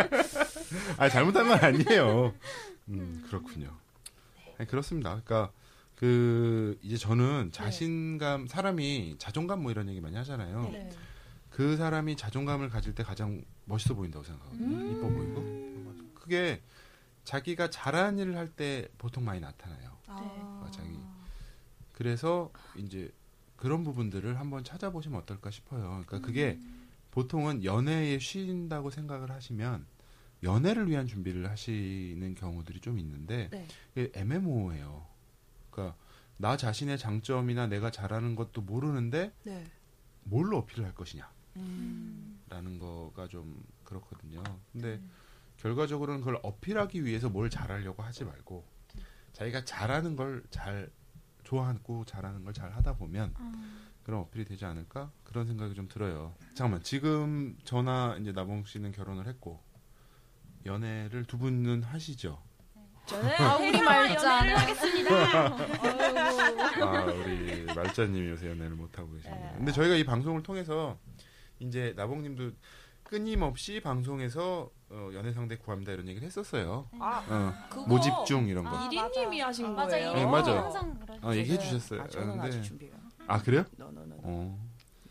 아 0.98 1.08
잘못한 1.08 1.48
건 1.48 1.58
아니에요. 1.62 2.34
음 2.88 3.24
그렇군요. 3.28 3.68
아니, 4.58 4.68
그렇습니다. 4.68 5.20
그러니까 5.24 5.52
그 5.94 6.78
이제 6.82 6.96
저는 6.96 7.50
자신감 7.52 8.46
사람이 8.48 9.16
자존감 9.18 9.62
뭐 9.62 9.70
이런 9.70 9.88
얘기 9.88 10.00
많이 10.00 10.16
하잖아요. 10.16 10.68
네. 10.72 10.90
그 11.56 11.78
사람이 11.78 12.16
자존감을 12.18 12.68
가질 12.68 12.94
때 12.94 13.02
가장 13.02 13.42
멋있어 13.64 13.94
보인다고 13.94 14.22
생각하거든요. 14.22 14.76
음. 14.76 14.90
이뻐 14.90 15.08
보이고. 15.08 16.12
그게 16.14 16.60
자기가 17.24 17.70
잘하는 17.70 18.18
일을 18.18 18.36
할 18.36 18.50
때 18.50 18.86
보통 18.98 19.24
많이 19.24 19.40
나타나요. 19.40 19.96
아. 20.06 20.68
자기. 20.70 20.98
그래서 21.92 22.52
이제 22.76 23.10
그런 23.56 23.84
부분들을 23.84 24.38
한번 24.38 24.64
찾아보시면 24.64 25.18
어떨까 25.20 25.50
싶어요. 25.50 26.04
그러니까 26.06 26.20
그게 26.20 26.60
보통은 27.10 27.64
연애에 27.64 28.18
쉰다고 28.18 28.90
생각을 28.90 29.30
하시면 29.30 29.86
연애를 30.42 30.90
위한 30.90 31.06
준비를 31.06 31.48
하시는 31.48 32.34
경우들이 32.34 32.80
좀 32.80 32.98
있는데 32.98 33.48
네. 33.94 34.10
애매모호해요. 34.14 35.06
그러니까 35.70 35.96
나 36.36 36.58
자신의 36.58 36.98
장점이나 36.98 37.66
내가 37.66 37.90
잘하는 37.90 38.36
것도 38.36 38.60
모르는데 38.60 39.32
네. 39.44 39.64
뭘로 40.24 40.58
어필을 40.58 40.84
할 40.84 40.94
것이냐. 40.94 41.34
음. 41.56 42.40
라는 42.48 42.78
거가 42.78 43.26
좀 43.28 43.62
그렇거든요. 43.84 44.42
근데 44.72 45.00
결과적으로는 45.58 46.20
그걸 46.20 46.38
어필하기 46.42 47.04
위해서 47.04 47.28
뭘 47.28 47.50
잘하려고 47.50 48.02
하지 48.02 48.24
말고 48.24 48.64
자기가 49.32 49.64
잘하는 49.64 50.16
걸 50.16 50.42
잘 50.50 50.90
좋아하고 51.44 52.04
잘하는 52.04 52.44
걸 52.44 52.52
잘 52.52 52.72
하다 52.72 52.96
보면 52.96 53.32
그런 54.02 54.20
어필이 54.20 54.44
되지 54.44 54.64
않을까 54.64 55.10
그런 55.24 55.46
생각이 55.46 55.74
좀 55.74 55.88
들어요. 55.88 56.34
잠깐만 56.54 56.82
지금 56.82 57.56
저나 57.64 58.16
이제 58.20 58.32
나봉 58.32 58.64
씨는 58.64 58.92
결혼을 58.92 59.26
했고 59.26 59.60
연애를 60.64 61.24
두 61.24 61.38
분은 61.38 61.82
하시죠. 61.84 62.42
저는 63.06 63.30
아, 63.40 63.56
우리 63.56 63.80
말자. 63.80 64.38
연애를 64.38 64.58
하겠습니다. 64.58 65.10
아 66.84 67.04
우리 67.04 67.62
말자님이 67.64 68.28
요새 68.30 68.50
연애를 68.50 68.70
못 68.76 68.98
하고 68.98 69.12
계시네요. 69.12 69.36
네. 69.36 69.54
근데 69.58 69.72
저희가 69.72 69.94
이 69.94 70.04
방송을 70.04 70.42
통해서 70.42 70.98
이제 71.58 71.92
나봉님도 71.96 72.52
끊임없이 73.04 73.80
방송에서 73.80 74.70
어, 74.90 75.10
연애 75.14 75.32
상대 75.32 75.56
구합니다 75.56 75.92
이런 75.92 76.08
얘기를 76.08 76.26
했었어요. 76.26 76.88
아, 76.98 77.24
어, 77.28 77.68
그거 77.68 77.86
모집 77.86 78.12
중 78.26 78.46
이런 78.48 78.64
거. 78.64 78.70
아, 78.70 78.86
이리님이 78.90 79.38
맞아. 79.38 79.48
하신 79.48 79.74
맞아, 79.74 79.90
거예요. 79.90 80.12
네, 80.14 80.24
맞아요. 80.26 80.60
항상. 80.60 81.06
어, 81.22 81.32
얘기해 81.34 81.58
주셨어요. 81.58 82.02
아, 82.02 82.06
저는 82.08 82.32
근데- 82.34 82.48
아직 82.48 82.62
준비가. 82.62 82.96
아 83.28 83.40
그래요? 83.42 83.64
너너너. 83.76 84.14
어 84.22 84.66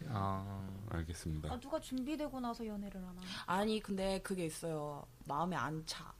아, 0.09 0.67
알겠습니다. 0.91 1.51
아, 1.51 1.59
누가 1.59 1.79
준비되고 1.79 2.39
나서 2.39 2.65
연애를 2.65 3.01
하나? 3.01 3.21
아니 3.45 3.79
근데 3.81 4.19
그게 4.21 4.45
있어요. 4.45 5.05
마음에 5.25 5.55
안 5.55 5.83
차. 5.85 6.13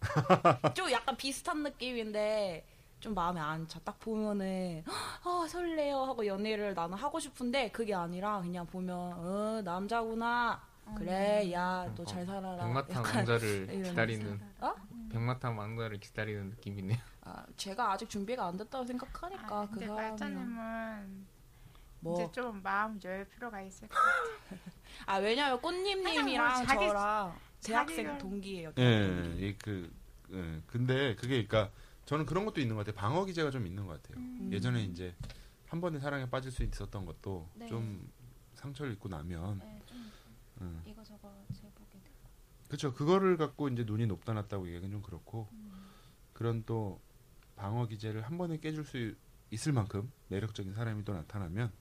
좀 0.74 0.90
약간 0.92 1.16
비슷한 1.16 1.62
느낌인데 1.62 2.64
좀 3.00 3.14
마음에 3.14 3.40
안 3.40 3.66
차. 3.68 3.78
딱 3.80 3.98
보면은 4.00 4.82
아 4.86 5.46
설레요 5.48 5.98
하고 6.04 6.26
연애를 6.26 6.74
나는 6.74 6.96
하고 6.96 7.20
싶은데 7.20 7.70
그게 7.70 7.94
아니라 7.94 8.40
그냥 8.40 8.66
보면 8.66 8.94
어 8.96 9.62
남자구나. 9.64 10.60
그래 10.96 11.50
야 11.52 11.84
너 11.96 12.04
잘 12.04 12.24
살아라. 12.24 12.64
백마탄 12.64 13.04
왕자를 13.04 13.66
기다리는 13.82 14.40
어? 14.60 14.74
백마탄 15.10 15.56
왕자를 15.56 15.98
기다리는 15.98 16.50
느낌이네요. 16.50 16.98
아, 17.22 17.44
제가 17.56 17.92
아직 17.92 18.08
준비가 18.08 18.46
안 18.46 18.56
됐다고 18.56 18.84
생각하니까 18.86 19.46
아, 19.62 19.66
그 19.66 19.70
근데 19.72 19.86
사람은 19.86 20.10
말자님은 20.10 21.26
뭐 22.00 22.14
이제 22.22 22.30
좀 22.32 22.62
마음 22.62 23.00
열 23.04 23.24
필요가 23.28 23.60
있을 23.62 23.88
것 23.88 23.96
같아요. 23.96 24.60
아 25.06 25.16
왜냐면 25.16 25.60
꽃님님이랑 25.60 26.54
뭐 26.58 26.66
자기- 26.66 26.86
저랑 26.86 27.34
대학생 27.62 28.06
자기가- 28.06 28.18
동기예요. 28.20 28.72
대학 28.72 29.06
동기. 29.08 29.42
예, 29.44 29.56
그 29.60 29.92
예, 30.32 30.62
근데 30.68 31.16
그게 31.16 31.44
그러니까 31.46 31.72
저는 32.06 32.24
그런 32.24 32.44
것도 32.44 32.60
있는 32.60 32.76
것 32.76 32.84
같아요. 32.86 32.98
방어 33.00 33.24
기제가 33.24 33.50
좀 33.50 33.66
있는 33.66 33.86
것 33.86 34.00
같아요. 34.00 34.22
음. 34.22 34.48
예전에 34.52 34.84
이제 34.84 35.14
한 35.66 35.80
번에 35.80 35.98
사랑에 35.98 36.28
빠질 36.30 36.50
수 36.52 36.62
있었던 36.62 37.04
것도 37.04 37.48
네. 37.54 37.66
좀 37.66 38.08
상처를 38.54 38.92
입고 38.92 39.08
나면 39.08 39.58
네, 39.58 39.82
좀 39.86 40.10
음. 40.60 40.82
이거 40.86 41.02
저거 41.04 41.44
재보게 41.52 41.98
되고. 41.98 42.14
그렇죠. 42.68 42.94
그거를 42.94 43.36
갖고 43.36 43.68
이제 43.68 43.84
눈이 43.84 44.06
높다 44.06 44.32
낮다고 44.32 44.66
얘기하기는 44.66 44.92
좀 44.92 45.02
그렇고 45.02 45.48
음. 45.52 45.72
그런 46.32 46.64
또 46.64 47.00
방어 47.56 47.86
기제를 47.86 48.22
한 48.22 48.38
번에 48.38 48.58
깨줄 48.58 48.84
수 48.84 49.14
있을 49.50 49.72
만큼 49.72 50.10
매력적인 50.28 50.74
사람이 50.74 51.04
또 51.04 51.12
나타나면 51.12 51.72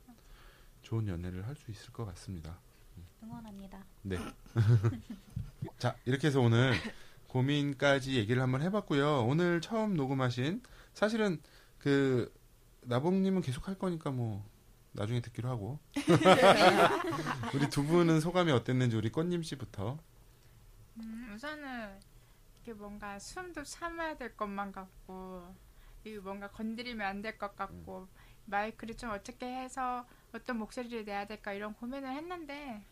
좋은 0.82 1.08
연애를 1.08 1.46
할 1.48 1.56
수 1.56 1.70
있을 1.72 1.92
것 1.94 2.06
같습니다. 2.06 2.60
응원합니다. 3.24 3.84
네. 4.04 4.18
자, 5.78 5.96
이렇게 6.06 6.28
해서 6.28 6.40
오늘 6.42 6.74
고민까지 7.40 8.16
얘기를 8.16 8.42
한번 8.42 8.62
해봤고요. 8.62 9.26
오늘 9.26 9.60
처음 9.60 9.94
녹음하신 9.96 10.62
사실은 10.94 11.42
그 11.78 12.34
나봉님은 12.84 13.42
계속 13.42 13.68
할 13.68 13.78
거니까 13.78 14.10
뭐 14.10 14.46
나중에 14.94 15.20
듣기로 15.20 15.50
하고. 15.50 15.80
우리 17.54 17.70
두 17.70 17.84
분은 17.84 18.22
소감이 18.22 18.54
어땠는지 18.54 18.96
우리 18.96 19.10
꽃님 19.12 19.44
씨부터. 19.44 19.98
음, 20.98 21.32
우선은 21.36 22.00
이게 22.62 22.72
뭔가 22.72 23.20
숨도 23.20 23.64
참아야 23.64 24.16
될 24.16 24.38
것만 24.38 24.72
같고 24.72 25.54
이 26.06 26.12
뭔가 26.12 26.48
건드리면 26.50 27.06
안 27.06 27.22
될 27.22 27.38
것 27.38 27.54
같고 27.58 28.08
마이크를 28.46 28.96
좀 28.96 29.12
어떻게 29.12 29.46
해서 29.46 30.08
어떤 30.34 30.58
목소리를 30.58 31.04
내야 31.04 31.28
될까 31.28 31.52
이런 31.52 31.74
고민을 31.74 32.10
했는데 32.14 32.86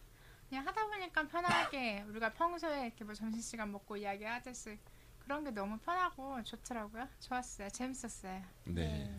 그냥 0.54 0.68
하다 0.68 0.86
보니까 0.86 1.28
편하게 1.28 2.04
우리가 2.10 2.32
평소에 2.34 2.86
이렇게 2.86 3.04
뭐 3.04 3.16
점심시간 3.16 3.72
먹고 3.72 3.98
이야기하듯이 3.98 4.78
그런 5.24 5.44
게 5.44 5.50
너무 5.50 5.80
편하고 5.80 6.44
좋더라고요. 6.44 7.08
좋았어요. 7.22 7.70
재밌었어요. 7.70 8.40
네. 8.66 9.12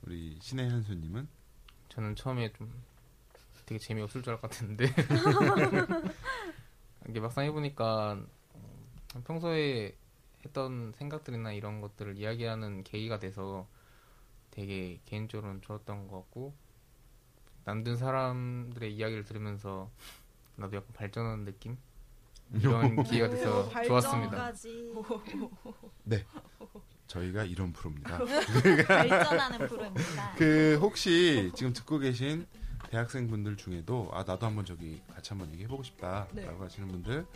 우리 0.00 0.38
신의 0.40 0.70
한수님은 0.70 1.28
저는 1.90 2.16
처음에 2.16 2.50
좀 2.54 2.72
되게 3.66 3.78
재미없을 3.78 4.22
줄 4.22 4.32
알았는데 4.32 4.86
이게 7.10 7.20
막상 7.20 7.44
해보니까 7.44 8.24
어, 8.54 9.22
평소에 9.26 9.94
했던 10.46 10.94
생각들이나 10.96 11.52
이런 11.52 11.82
것들을 11.82 12.16
이야기하는 12.16 12.84
계기가 12.84 13.18
돼서 13.18 13.68
되게 14.50 14.98
개인적으로는 15.04 15.60
좋았던 15.60 16.08
것 16.08 16.22
같고 16.22 16.54
남든 17.66 17.96
사람들의 17.96 18.94
이야기를 18.94 19.24
들으면서 19.24 19.90
나도 20.56 20.76
약간 20.76 20.88
발전하는 20.94 21.44
느낌 21.44 21.76
이런 22.52 23.02
기회가 23.04 23.28
돼서 23.28 23.68
좋았습니다. 23.84 24.52
저희가 27.06 27.44
이런 27.44 27.72
프로입니다. 27.72 28.18
발전하는 28.86 29.68
프로입니다. 29.68 30.34
그 30.36 30.78
혹시 30.80 31.52
지금 31.54 31.72
듣고 31.72 31.98
계신 31.98 32.46
대학생분들 32.90 33.56
중에도 33.56 34.10
아 34.12 34.24
나도 34.24 34.46
한번 34.46 34.64
저기 34.64 35.02
같이 35.12 35.30
한번 35.30 35.50
얘기해 35.52 35.68
보고 35.68 35.82
싶다라고 35.82 36.34
네. 36.34 36.46
하시는 36.46 36.88
분들 36.88 37.26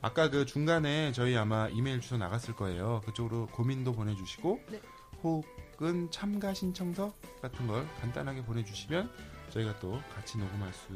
아까 0.00 0.30
그 0.30 0.46
중간에 0.46 1.12
저희 1.12 1.36
아마 1.36 1.68
이메일 1.68 2.00
주소 2.00 2.16
나갔을 2.16 2.54
거예요. 2.54 3.02
그쪽으로 3.04 3.46
고민도 3.48 3.92
보내 3.92 4.14
주시고 4.14 4.60
네. 4.70 4.80
혹은 5.22 6.10
참가 6.10 6.54
신청서 6.54 7.14
같은 7.42 7.66
걸 7.66 7.86
간단하게 8.00 8.44
보내 8.44 8.64
주시면 8.64 9.10
저희가 9.50 9.78
또 9.80 10.00
같이 10.14 10.38
녹음할 10.38 10.72
수 10.72 10.88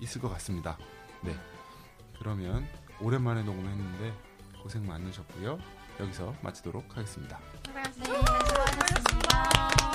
있을 0.00 0.20
것 0.20 0.28
같습니다. 0.30 0.76
네. 1.24 1.34
그러면 2.18 2.66
오랜만에 3.00 3.42
녹음했는데 3.42 4.12
고생 4.62 4.86
많으셨고요. 4.86 5.58
여기서 6.00 6.34
마치도록 6.42 6.96
하겠습니다. 6.96 7.38
수고하셨습니다. 7.64 8.12
네, 8.12 8.44
수고하셨습니다. 8.44 9.93